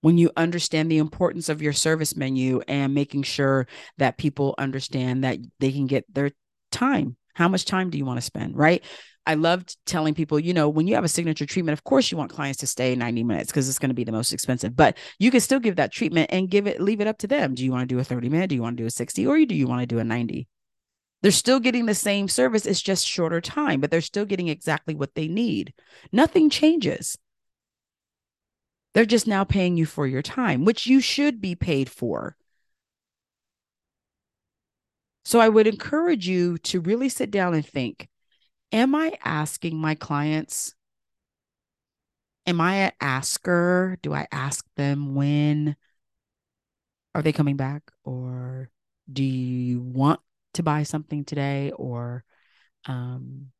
when 0.00 0.18
you 0.18 0.30
understand 0.36 0.90
the 0.90 0.98
importance 0.98 1.48
of 1.48 1.62
your 1.62 1.72
service 1.72 2.16
menu 2.16 2.60
and 2.68 2.94
making 2.94 3.22
sure 3.22 3.66
that 3.98 4.18
people 4.18 4.54
understand 4.58 5.24
that 5.24 5.38
they 5.60 5.72
can 5.72 5.86
get 5.86 6.04
their 6.12 6.30
time. 6.70 7.16
How 7.34 7.48
much 7.48 7.64
time 7.64 7.90
do 7.90 7.98
you 7.98 8.04
want 8.04 8.18
to 8.18 8.24
spend? 8.24 8.56
Right. 8.56 8.84
I 9.26 9.34
loved 9.34 9.76
telling 9.84 10.14
people, 10.14 10.40
you 10.40 10.54
know, 10.54 10.70
when 10.70 10.86
you 10.86 10.94
have 10.94 11.04
a 11.04 11.08
signature 11.08 11.44
treatment, 11.44 11.74
of 11.74 11.84
course 11.84 12.10
you 12.10 12.16
want 12.16 12.30
clients 12.30 12.60
to 12.60 12.66
stay 12.66 12.96
90 12.96 13.24
minutes 13.24 13.50
because 13.50 13.68
it's 13.68 13.78
going 13.78 13.90
to 13.90 13.94
be 13.94 14.04
the 14.04 14.12
most 14.12 14.32
expensive, 14.32 14.74
but 14.74 14.96
you 15.18 15.30
can 15.30 15.40
still 15.40 15.60
give 15.60 15.76
that 15.76 15.92
treatment 15.92 16.30
and 16.32 16.48
give 16.48 16.66
it, 16.66 16.80
leave 16.80 17.02
it 17.02 17.06
up 17.06 17.18
to 17.18 17.26
them. 17.26 17.54
Do 17.54 17.62
you 17.62 17.70
want 17.70 17.86
to 17.86 17.94
do 17.94 17.98
a 17.98 18.04
30 18.04 18.30
minute? 18.30 18.48
Do 18.48 18.56
you 18.56 18.62
want 18.62 18.78
to 18.78 18.82
do 18.82 18.86
a 18.86 18.90
60 18.90 19.26
or 19.26 19.44
do 19.44 19.54
you 19.54 19.66
want 19.66 19.80
to 19.80 19.86
do 19.86 19.98
a 19.98 20.04
90? 20.04 20.48
They're 21.20 21.30
still 21.30 21.60
getting 21.60 21.86
the 21.86 21.94
same 21.94 22.28
service. 22.28 22.64
It's 22.64 22.80
just 22.80 23.06
shorter 23.06 23.40
time, 23.40 23.80
but 23.80 23.90
they're 23.90 24.00
still 24.00 24.24
getting 24.24 24.48
exactly 24.48 24.94
what 24.94 25.14
they 25.14 25.28
need. 25.28 25.74
Nothing 26.10 26.48
changes. 26.48 27.18
They're 28.98 29.06
just 29.06 29.28
now 29.28 29.44
paying 29.44 29.76
you 29.76 29.86
for 29.86 30.08
your 30.08 30.22
time, 30.22 30.64
which 30.64 30.88
you 30.88 31.00
should 31.00 31.40
be 31.40 31.54
paid 31.54 31.88
for. 31.88 32.36
So 35.24 35.38
I 35.38 35.48
would 35.48 35.68
encourage 35.68 36.26
you 36.26 36.58
to 36.58 36.80
really 36.80 37.08
sit 37.08 37.30
down 37.30 37.54
and 37.54 37.64
think 37.64 38.08
Am 38.72 38.96
I 38.96 39.16
asking 39.24 39.76
my 39.76 39.94
clients? 39.94 40.74
Am 42.44 42.60
I 42.60 42.74
an 42.74 42.92
asker? 43.00 43.98
Do 44.02 44.12
I 44.14 44.26
ask 44.32 44.66
them 44.74 45.14
when 45.14 45.76
are 47.14 47.22
they 47.22 47.32
coming 47.32 47.56
back? 47.56 47.92
Or 48.02 48.68
do 49.12 49.22
you 49.22 49.80
want 49.80 50.18
to 50.54 50.64
buy 50.64 50.82
something 50.82 51.24
today? 51.24 51.70
Or 51.70 52.24
um, 52.86 53.52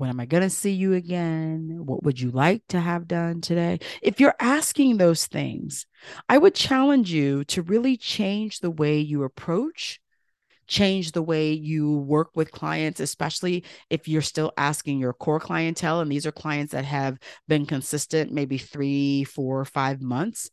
when 0.00 0.08
am 0.10 0.18
I 0.18 0.24
going 0.24 0.42
to 0.42 0.50
see 0.50 0.72
you 0.72 0.94
again? 0.94 1.82
What 1.84 2.02
would 2.04 2.18
you 2.18 2.30
like 2.30 2.62
to 2.68 2.80
have 2.80 3.06
done 3.06 3.42
today? 3.42 3.80
If 4.00 4.18
you're 4.18 4.34
asking 4.40 4.96
those 4.96 5.26
things, 5.26 5.86
I 6.28 6.38
would 6.38 6.54
challenge 6.54 7.12
you 7.12 7.44
to 7.44 7.60
really 7.62 7.98
change 7.98 8.60
the 8.60 8.70
way 8.70 8.98
you 8.98 9.24
approach 9.24 10.00
change 10.70 11.10
the 11.10 11.22
way 11.22 11.52
you 11.52 11.96
work 11.96 12.30
with 12.36 12.52
clients, 12.52 13.00
especially 13.00 13.64
if 13.90 14.06
you're 14.06 14.22
still 14.22 14.52
asking 14.56 15.00
your 15.00 15.12
core 15.12 15.40
clientele. 15.40 16.00
And 16.00 16.10
these 16.10 16.26
are 16.26 16.32
clients 16.32 16.72
that 16.72 16.84
have 16.84 17.18
been 17.48 17.66
consistent, 17.66 18.32
maybe 18.32 18.56
three, 18.56 19.24
four, 19.24 19.64
five 19.64 20.00
months. 20.00 20.48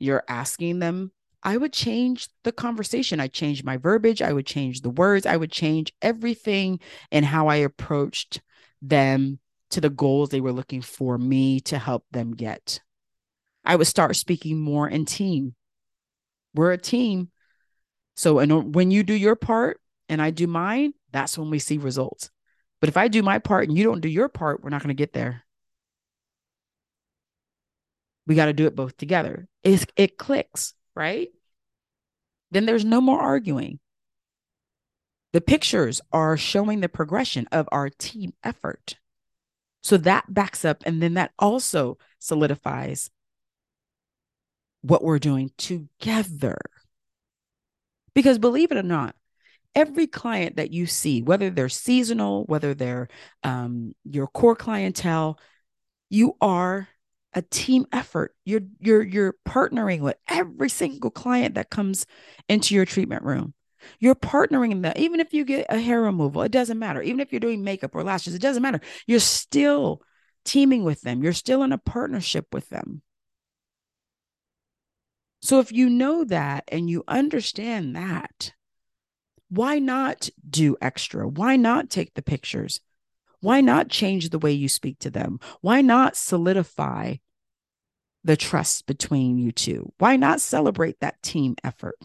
You're 0.00 0.24
asking 0.28 0.80
them. 0.80 1.12
I 1.44 1.56
would 1.56 1.72
change 1.72 2.28
the 2.42 2.50
conversation. 2.50 3.20
I 3.20 3.28
change 3.28 3.62
my 3.62 3.76
verbiage. 3.76 4.20
I 4.20 4.32
would 4.32 4.44
change 4.44 4.80
the 4.80 4.90
words. 4.90 5.24
I 5.24 5.36
would 5.36 5.52
change 5.52 5.92
everything 6.02 6.80
in 7.12 7.22
how 7.22 7.46
I 7.46 7.56
approached 7.56 8.40
them 8.82 9.38
to 9.70 9.80
the 9.80 9.90
goals 9.90 10.28
they 10.28 10.40
were 10.40 10.52
looking 10.52 10.82
for 10.82 11.16
me 11.16 11.60
to 11.60 11.78
help 11.78 12.04
them 12.10 12.32
get. 12.34 12.80
I 13.64 13.76
would 13.76 13.86
start 13.86 14.16
speaking 14.16 14.58
more 14.58 14.88
in 14.88 15.04
team. 15.04 15.54
We're 16.54 16.72
a 16.72 16.78
team. 16.78 17.30
So 18.16 18.38
and 18.38 18.74
when 18.74 18.90
you 18.90 19.02
do 19.02 19.14
your 19.14 19.36
part 19.36 19.80
and 20.08 20.20
I 20.20 20.30
do 20.30 20.46
mine, 20.46 20.94
that's 21.12 21.38
when 21.38 21.50
we 21.50 21.58
see 21.58 21.78
results. 21.78 22.30
But 22.80 22.88
if 22.88 22.96
I 22.96 23.08
do 23.08 23.22
my 23.22 23.38
part 23.38 23.68
and 23.68 23.76
you 23.76 23.84
don't 23.84 24.00
do 24.00 24.08
your 24.08 24.28
part, 24.28 24.62
we're 24.62 24.70
not 24.70 24.82
going 24.82 24.88
to 24.88 24.94
get 24.94 25.12
there. 25.12 25.44
We 28.26 28.34
got 28.34 28.46
to 28.46 28.52
do 28.52 28.66
it 28.66 28.76
both 28.76 28.96
together. 28.96 29.48
It's, 29.62 29.86
it 29.96 30.16
clicks, 30.16 30.74
right? 30.94 31.28
Then 32.50 32.66
there's 32.66 32.84
no 32.84 33.00
more 33.00 33.20
arguing. 33.20 33.80
The 35.32 35.40
pictures 35.40 36.00
are 36.12 36.36
showing 36.36 36.80
the 36.80 36.88
progression 36.88 37.46
of 37.52 37.68
our 37.70 37.88
team 37.88 38.32
effort. 38.42 38.96
So 39.82 39.96
that 39.98 40.32
backs 40.32 40.64
up, 40.64 40.82
and 40.84 41.02
then 41.02 41.14
that 41.14 41.32
also 41.38 41.98
solidifies 42.18 43.10
what 44.82 45.02
we're 45.02 45.18
doing 45.18 45.50
together. 45.56 46.58
Because 48.14 48.38
believe 48.38 48.72
it 48.72 48.76
or 48.78 48.82
not, 48.82 49.14
every 49.74 50.06
client 50.06 50.56
that 50.56 50.72
you 50.72 50.86
see, 50.86 51.22
whether 51.22 51.50
they're 51.50 51.68
seasonal, 51.68 52.44
whether 52.44 52.74
they're 52.74 53.08
um, 53.42 53.94
your 54.04 54.26
core 54.26 54.56
clientele, 54.56 55.38
you 56.08 56.36
are 56.40 56.88
a 57.32 57.42
team 57.42 57.86
effort. 57.92 58.34
You're 58.44 58.62
you're 58.80 59.02
you're 59.02 59.34
partnering 59.46 60.00
with 60.00 60.16
every 60.28 60.68
single 60.68 61.10
client 61.10 61.54
that 61.54 61.70
comes 61.70 62.04
into 62.48 62.74
your 62.74 62.84
treatment 62.84 63.22
room. 63.22 63.54
You're 63.98 64.14
partnering 64.14 64.72
in 64.72 64.82
that. 64.82 64.98
Even 64.98 65.20
if 65.20 65.32
you 65.32 65.44
get 65.44 65.66
a 65.68 65.78
hair 65.78 66.00
removal, 66.00 66.42
it 66.42 66.52
doesn't 66.52 66.78
matter. 66.78 67.02
Even 67.02 67.20
if 67.20 67.32
you're 67.32 67.40
doing 67.40 67.64
makeup 67.64 67.94
or 67.94 68.02
lashes, 68.02 68.34
it 68.34 68.42
doesn't 68.42 68.62
matter. 68.62 68.80
You're 69.06 69.20
still 69.20 70.02
teaming 70.44 70.84
with 70.84 71.02
them. 71.02 71.22
You're 71.22 71.32
still 71.32 71.62
in 71.62 71.72
a 71.72 71.78
partnership 71.78 72.46
with 72.52 72.68
them. 72.68 73.02
So 75.42 75.58
if 75.58 75.72
you 75.72 75.88
know 75.88 76.24
that 76.24 76.64
and 76.68 76.90
you 76.90 77.02
understand 77.08 77.96
that, 77.96 78.52
why 79.48 79.78
not 79.78 80.28
do 80.48 80.76
extra? 80.80 81.26
Why 81.26 81.56
not 81.56 81.90
take 81.90 82.14
the 82.14 82.22
pictures? 82.22 82.80
Why 83.40 83.60
not 83.60 83.88
change 83.88 84.28
the 84.28 84.38
way 84.38 84.52
you 84.52 84.68
speak 84.68 84.98
to 85.00 85.10
them? 85.10 85.40
Why 85.60 85.80
not 85.80 86.16
solidify 86.16 87.16
the 88.22 88.36
trust 88.36 88.86
between 88.86 89.38
you 89.38 89.50
two? 89.50 89.92
Why 89.98 90.16
not 90.16 90.40
celebrate 90.40 91.00
that 91.00 91.22
team 91.22 91.56
effort? 91.64 91.96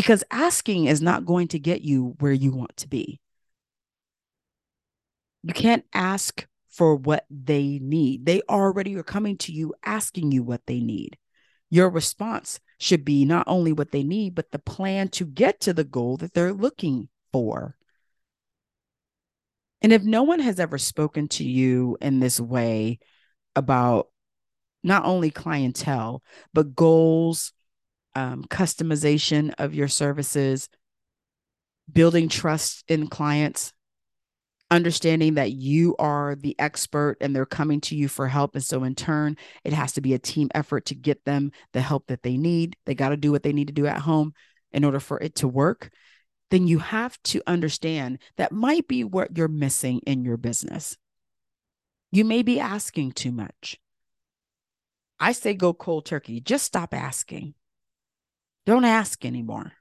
Because 0.00 0.24
asking 0.30 0.86
is 0.86 1.02
not 1.02 1.26
going 1.26 1.48
to 1.48 1.58
get 1.58 1.82
you 1.82 2.14
where 2.20 2.32
you 2.32 2.52
want 2.52 2.74
to 2.78 2.88
be. 2.88 3.20
You 5.42 5.52
can't 5.52 5.84
ask 5.92 6.46
for 6.70 6.94
what 6.96 7.26
they 7.28 7.78
need. 7.82 8.24
They 8.24 8.40
already 8.48 8.96
are 8.96 9.02
coming 9.02 9.36
to 9.38 9.52
you 9.52 9.74
asking 9.84 10.32
you 10.32 10.42
what 10.42 10.62
they 10.66 10.80
need 10.80 11.18
your 11.70 11.88
response 11.88 12.60
should 12.78 13.04
be 13.04 13.24
not 13.24 13.44
only 13.46 13.72
what 13.72 13.92
they 13.92 14.02
need, 14.02 14.34
but 14.34 14.50
the 14.50 14.58
plan 14.58 15.08
to 15.08 15.24
get 15.24 15.60
to 15.60 15.72
the 15.72 15.84
goal 15.84 16.16
that 16.18 16.34
they're 16.34 16.52
looking 16.52 17.08
for. 17.32 17.76
And 19.80 19.92
if 19.92 20.02
no 20.02 20.24
one 20.24 20.40
has 20.40 20.60
ever 20.60 20.76
spoken 20.76 21.28
to 21.28 21.44
you 21.44 21.96
in 22.00 22.20
this 22.20 22.40
way 22.40 22.98
about 23.54 24.08
not 24.82 25.04
only 25.04 25.30
clientele, 25.30 26.22
but 26.52 26.74
goals, 26.74 27.52
um, 28.14 28.44
customization 28.44 29.52
of 29.58 29.74
your 29.74 29.88
services, 29.88 30.68
building 31.90 32.28
trust 32.28 32.84
in 32.88 33.06
clients, 33.06 33.72
understanding 34.70 35.34
that 35.34 35.52
you 35.52 35.96
are 35.98 36.36
the 36.36 36.54
expert 36.58 37.16
and 37.20 37.34
they're 37.34 37.46
coming 37.46 37.80
to 37.80 37.96
you 37.96 38.08
for 38.08 38.28
help. 38.28 38.54
And 38.54 38.64
so, 38.64 38.84
in 38.84 38.94
turn, 38.94 39.36
it 39.64 39.72
has 39.72 39.92
to 39.92 40.00
be 40.00 40.14
a 40.14 40.18
team 40.18 40.48
effort 40.54 40.86
to 40.86 40.94
get 40.94 41.24
them 41.24 41.52
the 41.72 41.80
help 41.80 42.06
that 42.06 42.22
they 42.22 42.36
need. 42.36 42.76
They 42.86 42.94
got 42.94 43.10
to 43.10 43.16
do 43.16 43.32
what 43.32 43.42
they 43.42 43.52
need 43.52 43.68
to 43.68 43.74
do 43.74 43.86
at 43.86 43.98
home 43.98 44.34
in 44.72 44.84
order 44.84 45.00
for 45.00 45.18
it 45.20 45.34
to 45.36 45.48
work. 45.48 45.90
Then 46.50 46.66
you 46.66 46.78
have 46.78 47.20
to 47.24 47.42
understand 47.46 48.18
that 48.36 48.52
might 48.52 48.88
be 48.88 49.04
what 49.04 49.36
you're 49.36 49.48
missing 49.48 50.00
in 50.06 50.24
your 50.24 50.36
business. 50.36 50.96
You 52.12 52.24
may 52.24 52.42
be 52.42 52.58
asking 52.58 53.12
too 53.12 53.30
much. 53.30 53.78
I 55.20 55.32
say 55.32 55.54
go 55.54 55.72
cold 55.72 56.06
turkey. 56.06 56.40
Just 56.40 56.64
stop 56.64 56.94
asking. 56.94 57.54
Don't 58.66 58.84
ask 58.84 59.24
anymore. 59.24 59.72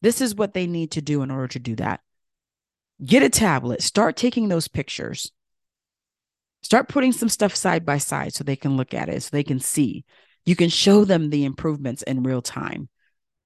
This 0.00 0.20
is 0.20 0.34
what 0.34 0.54
they 0.54 0.66
need 0.66 0.92
to 0.92 1.02
do 1.02 1.22
in 1.22 1.30
order 1.30 1.48
to 1.48 1.58
do 1.58 1.76
that 1.76 2.00
get 3.04 3.22
a 3.22 3.30
tablet, 3.30 3.82
start 3.82 4.16
taking 4.16 4.48
those 4.48 4.68
pictures. 4.68 5.32
Start 6.62 6.88
putting 6.88 7.12
some 7.12 7.28
stuff 7.28 7.54
side 7.54 7.84
by 7.84 7.98
side 7.98 8.34
so 8.34 8.44
they 8.44 8.56
can 8.56 8.76
look 8.76 8.94
at 8.94 9.08
it, 9.08 9.22
so 9.22 9.30
they 9.32 9.42
can 9.42 9.58
see. 9.58 10.04
You 10.46 10.56
can 10.56 10.68
show 10.68 11.04
them 11.04 11.30
the 11.30 11.44
improvements 11.44 12.02
in 12.02 12.22
real 12.22 12.42
time. 12.42 12.88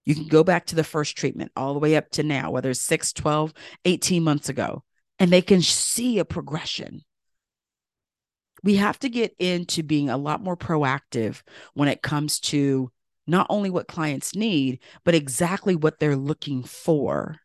You 0.04 0.14
can 0.14 0.28
go 0.28 0.44
back 0.44 0.66
to 0.66 0.76
the 0.76 0.84
first 0.84 1.16
treatment 1.16 1.50
all 1.56 1.72
the 1.72 1.80
way 1.80 1.96
up 1.96 2.10
to 2.12 2.22
now, 2.22 2.50
whether 2.50 2.70
it's 2.70 2.80
6, 2.82 3.12
12, 3.14 3.52
18 3.84 4.22
months 4.22 4.48
ago, 4.48 4.84
and 5.18 5.30
they 5.30 5.42
can 5.42 5.62
see 5.62 6.18
a 6.18 6.24
progression. 6.24 7.02
We 8.62 8.76
have 8.76 8.98
to 9.00 9.08
get 9.08 9.34
into 9.38 9.82
being 9.82 10.10
a 10.10 10.16
lot 10.16 10.42
more 10.42 10.56
proactive 10.56 11.42
when 11.74 11.88
it 11.88 12.02
comes 12.02 12.38
to 12.40 12.90
not 13.26 13.46
only 13.50 13.70
what 13.70 13.88
clients 13.88 14.34
need, 14.34 14.78
but 15.04 15.14
exactly 15.14 15.74
what 15.74 15.98
they're 15.98 16.16
looking 16.16 16.62
for. 16.62 17.40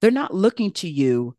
They're 0.00 0.10
not 0.10 0.34
looking 0.34 0.72
to 0.72 0.88
you 0.88 1.36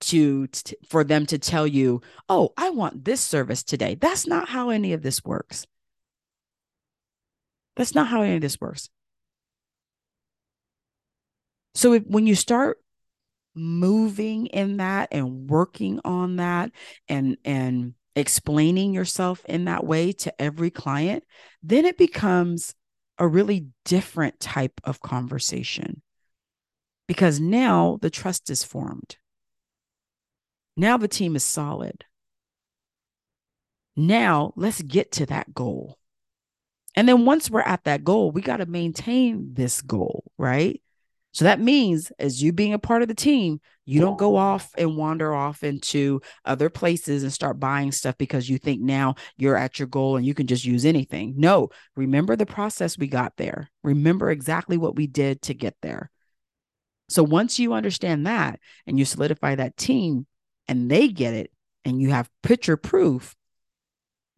to, 0.00 0.48
for 0.88 1.04
them 1.04 1.26
to 1.26 1.38
tell 1.38 1.66
you, 1.66 2.02
"Oh, 2.28 2.52
I 2.56 2.70
want 2.70 3.04
this 3.04 3.20
service 3.22 3.62
today." 3.62 3.94
That's 3.94 4.26
not 4.26 4.48
how 4.48 4.70
any 4.70 4.92
of 4.92 5.02
this 5.02 5.24
works. 5.24 5.66
That's 7.76 7.94
not 7.94 8.08
how 8.08 8.22
any 8.22 8.36
of 8.36 8.42
this 8.42 8.60
works. 8.60 8.90
So 11.74 11.94
if, 11.94 12.04
when 12.06 12.26
you 12.26 12.34
start 12.34 12.78
moving 13.54 14.46
in 14.46 14.78
that 14.78 15.08
and 15.12 15.48
working 15.48 16.00
on 16.04 16.36
that 16.36 16.70
and 17.08 17.36
and 17.44 17.94
explaining 18.16 18.92
yourself 18.92 19.44
in 19.46 19.64
that 19.64 19.84
way 19.84 20.12
to 20.12 20.42
every 20.42 20.70
client, 20.70 21.24
then 21.62 21.84
it 21.84 21.98
becomes 21.98 22.74
a 23.18 23.26
really 23.26 23.68
different 23.84 24.40
type 24.40 24.80
of 24.84 25.00
conversation 25.00 26.02
because 27.06 27.40
now 27.40 27.98
the 28.02 28.10
trust 28.10 28.50
is 28.50 28.64
formed. 28.64 29.16
Now 30.76 30.96
the 30.96 31.08
team 31.08 31.36
is 31.36 31.44
solid. 31.44 32.04
Now 33.96 34.52
let's 34.56 34.82
get 34.82 35.12
to 35.12 35.26
that 35.26 35.54
goal. 35.54 35.98
And 36.96 37.08
then 37.08 37.24
once 37.24 37.50
we're 37.50 37.60
at 37.60 37.84
that 37.84 38.04
goal, 38.04 38.30
we 38.30 38.40
got 38.40 38.58
to 38.58 38.66
maintain 38.66 39.54
this 39.54 39.80
goal, 39.80 40.24
right? 40.38 40.80
So 41.34 41.44
that 41.44 41.60
means, 41.60 42.12
as 42.18 42.42
you 42.42 42.52
being 42.52 42.72
a 42.72 42.78
part 42.78 43.02
of 43.02 43.08
the 43.08 43.14
team, 43.14 43.60
you 43.84 44.00
don't 44.00 44.16
go 44.16 44.36
off 44.36 44.70
and 44.78 44.96
wander 44.96 45.34
off 45.34 45.64
into 45.64 46.22
other 46.44 46.70
places 46.70 47.24
and 47.24 47.32
start 47.32 47.58
buying 47.58 47.90
stuff 47.90 48.16
because 48.16 48.48
you 48.48 48.56
think 48.56 48.80
now 48.80 49.16
you're 49.36 49.56
at 49.56 49.78
your 49.78 49.88
goal 49.88 50.16
and 50.16 50.24
you 50.24 50.32
can 50.32 50.46
just 50.46 50.64
use 50.64 50.84
anything. 50.84 51.34
No, 51.36 51.70
remember 51.96 52.36
the 52.36 52.46
process 52.46 52.96
we 52.96 53.08
got 53.08 53.36
there. 53.36 53.68
Remember 53.82 54.30
exactly 54.30 54.78
what 54.78 54.94
we 54.94 55.08
did 55.08 55.42
to 55.42 55.54
get 55.54 55.74
there. 55.82 56.10
So 57.08 57.22
once 57.22 57.58
you 57.58 57.74
understand 57.74 58.26
that 58.26 58.60
and 58.86 58.98
you 58.98 59.04
solidify 59.04 59.56
that 59.56 59.76
team 59.76 60.26
and 60.68 60.90
they 60.90 61.08
get 61.08 61.34
it 61.34 61.50
and 61.84 62.00
you 62.00 62.10
have 62.10 62.30
picture 62.42 62.76
proof, 62.76 63.34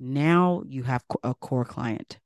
now 0.00 0.62
you 0.66 0.82
have 0.82 1.04
a 1.22 1.34
core 1.34 1.64
client. 1.64 2.18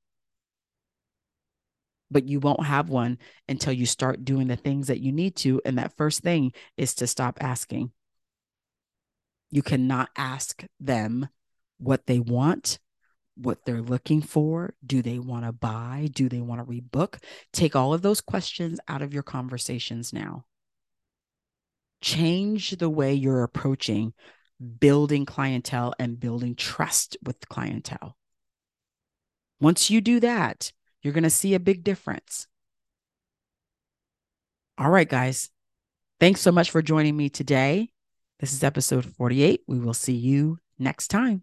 But 2.11 2.29
you 2.29 2.40
won't 2.40 2.64
have 2.64 2.88
one 2.88 3.18
until 3.49 3.73
you 3.73 3.87
start 3.87 4.25
doing 4.25 4.49
the 4.49 4.57
things 4.57 4.88
that 4.88 5.01
you 5.01 5.12
need 5.12 5.37
to. 5.37 5.61
And 5.64 5.79
that 5.79 5.96
first 5.96 6.23
thing 6.23 6.53
is 6.77 6.94
to 6.96 7.07
stop 7.07 7.38
asking. 7.40 7.92
You 9.51 9.62
cannot 9.62 10.11
ask 10.16 10.64
them 10.79 11.29
what 11.79 12.07
they 12.07 12.20
want, 12.20 12.79
what 13.37 13.64
they're 13.64 13.83
looking 13.83 14.23
for. 14.23 14.75
Do 14.85 15.03
they 15.03 15.18
want 15.18 15.44
to 15.44 15.53
buy? 15.53 16.09
Do 16.12 16.29
they 16.29 16.40
want 16.40 16.61
to 16.61 16.66
rebook? 16.66 17.23
Take 17.53 17.75
all 17.75 17.94
of 17.94 18.03
those 18.03 18.20
questions 18.20 18.79
out 18.88 19.03
of 19.03 19.14
your 19.14 19.23
conversations 19.23 20.12
now. 20.12 20.44
Change 22.01 22.70
the 22.73 22.90
way 22.90 23.14
you're 23.14 23.42
approaching 23.42 24.14
building 24.79 25.25
clientele 25.25 25.94
and 25.99 26.20
building 26.20 26.55
trust 26.55 27.16
with 27.25 27.49
clientele. 27.49 28.16
Once 29.61 29.90
you 29.90 30.01
do 30.01 30.20
that, 30.20 30.73
you're 31.02 31.12
going 31.12 31.24
to 31.24 31.30
see 31.30 31.54
a 31.54 31.60
big 31.60 31.84
difference. 31.84 32.46
All 34.78 34.90
right, 34.90 35.08
guys. 35.08 35.50
Thanks 36.18 36.40
so 36.40 36.52
much 36.52 36.70
for 36.70 36.82
joining 36.82 37.16
me 37.16 37.28
today. 37.28 37.90
This 38.40 38.52
is 38.52 38.64
episode 38.64 39.04
48. 39.04 39.62
We 39.66 39.78
will 39.78 39.94
see 39.94 40.14
you 40.14 40.58
next 40.78 41.08
time. 41.08 41.42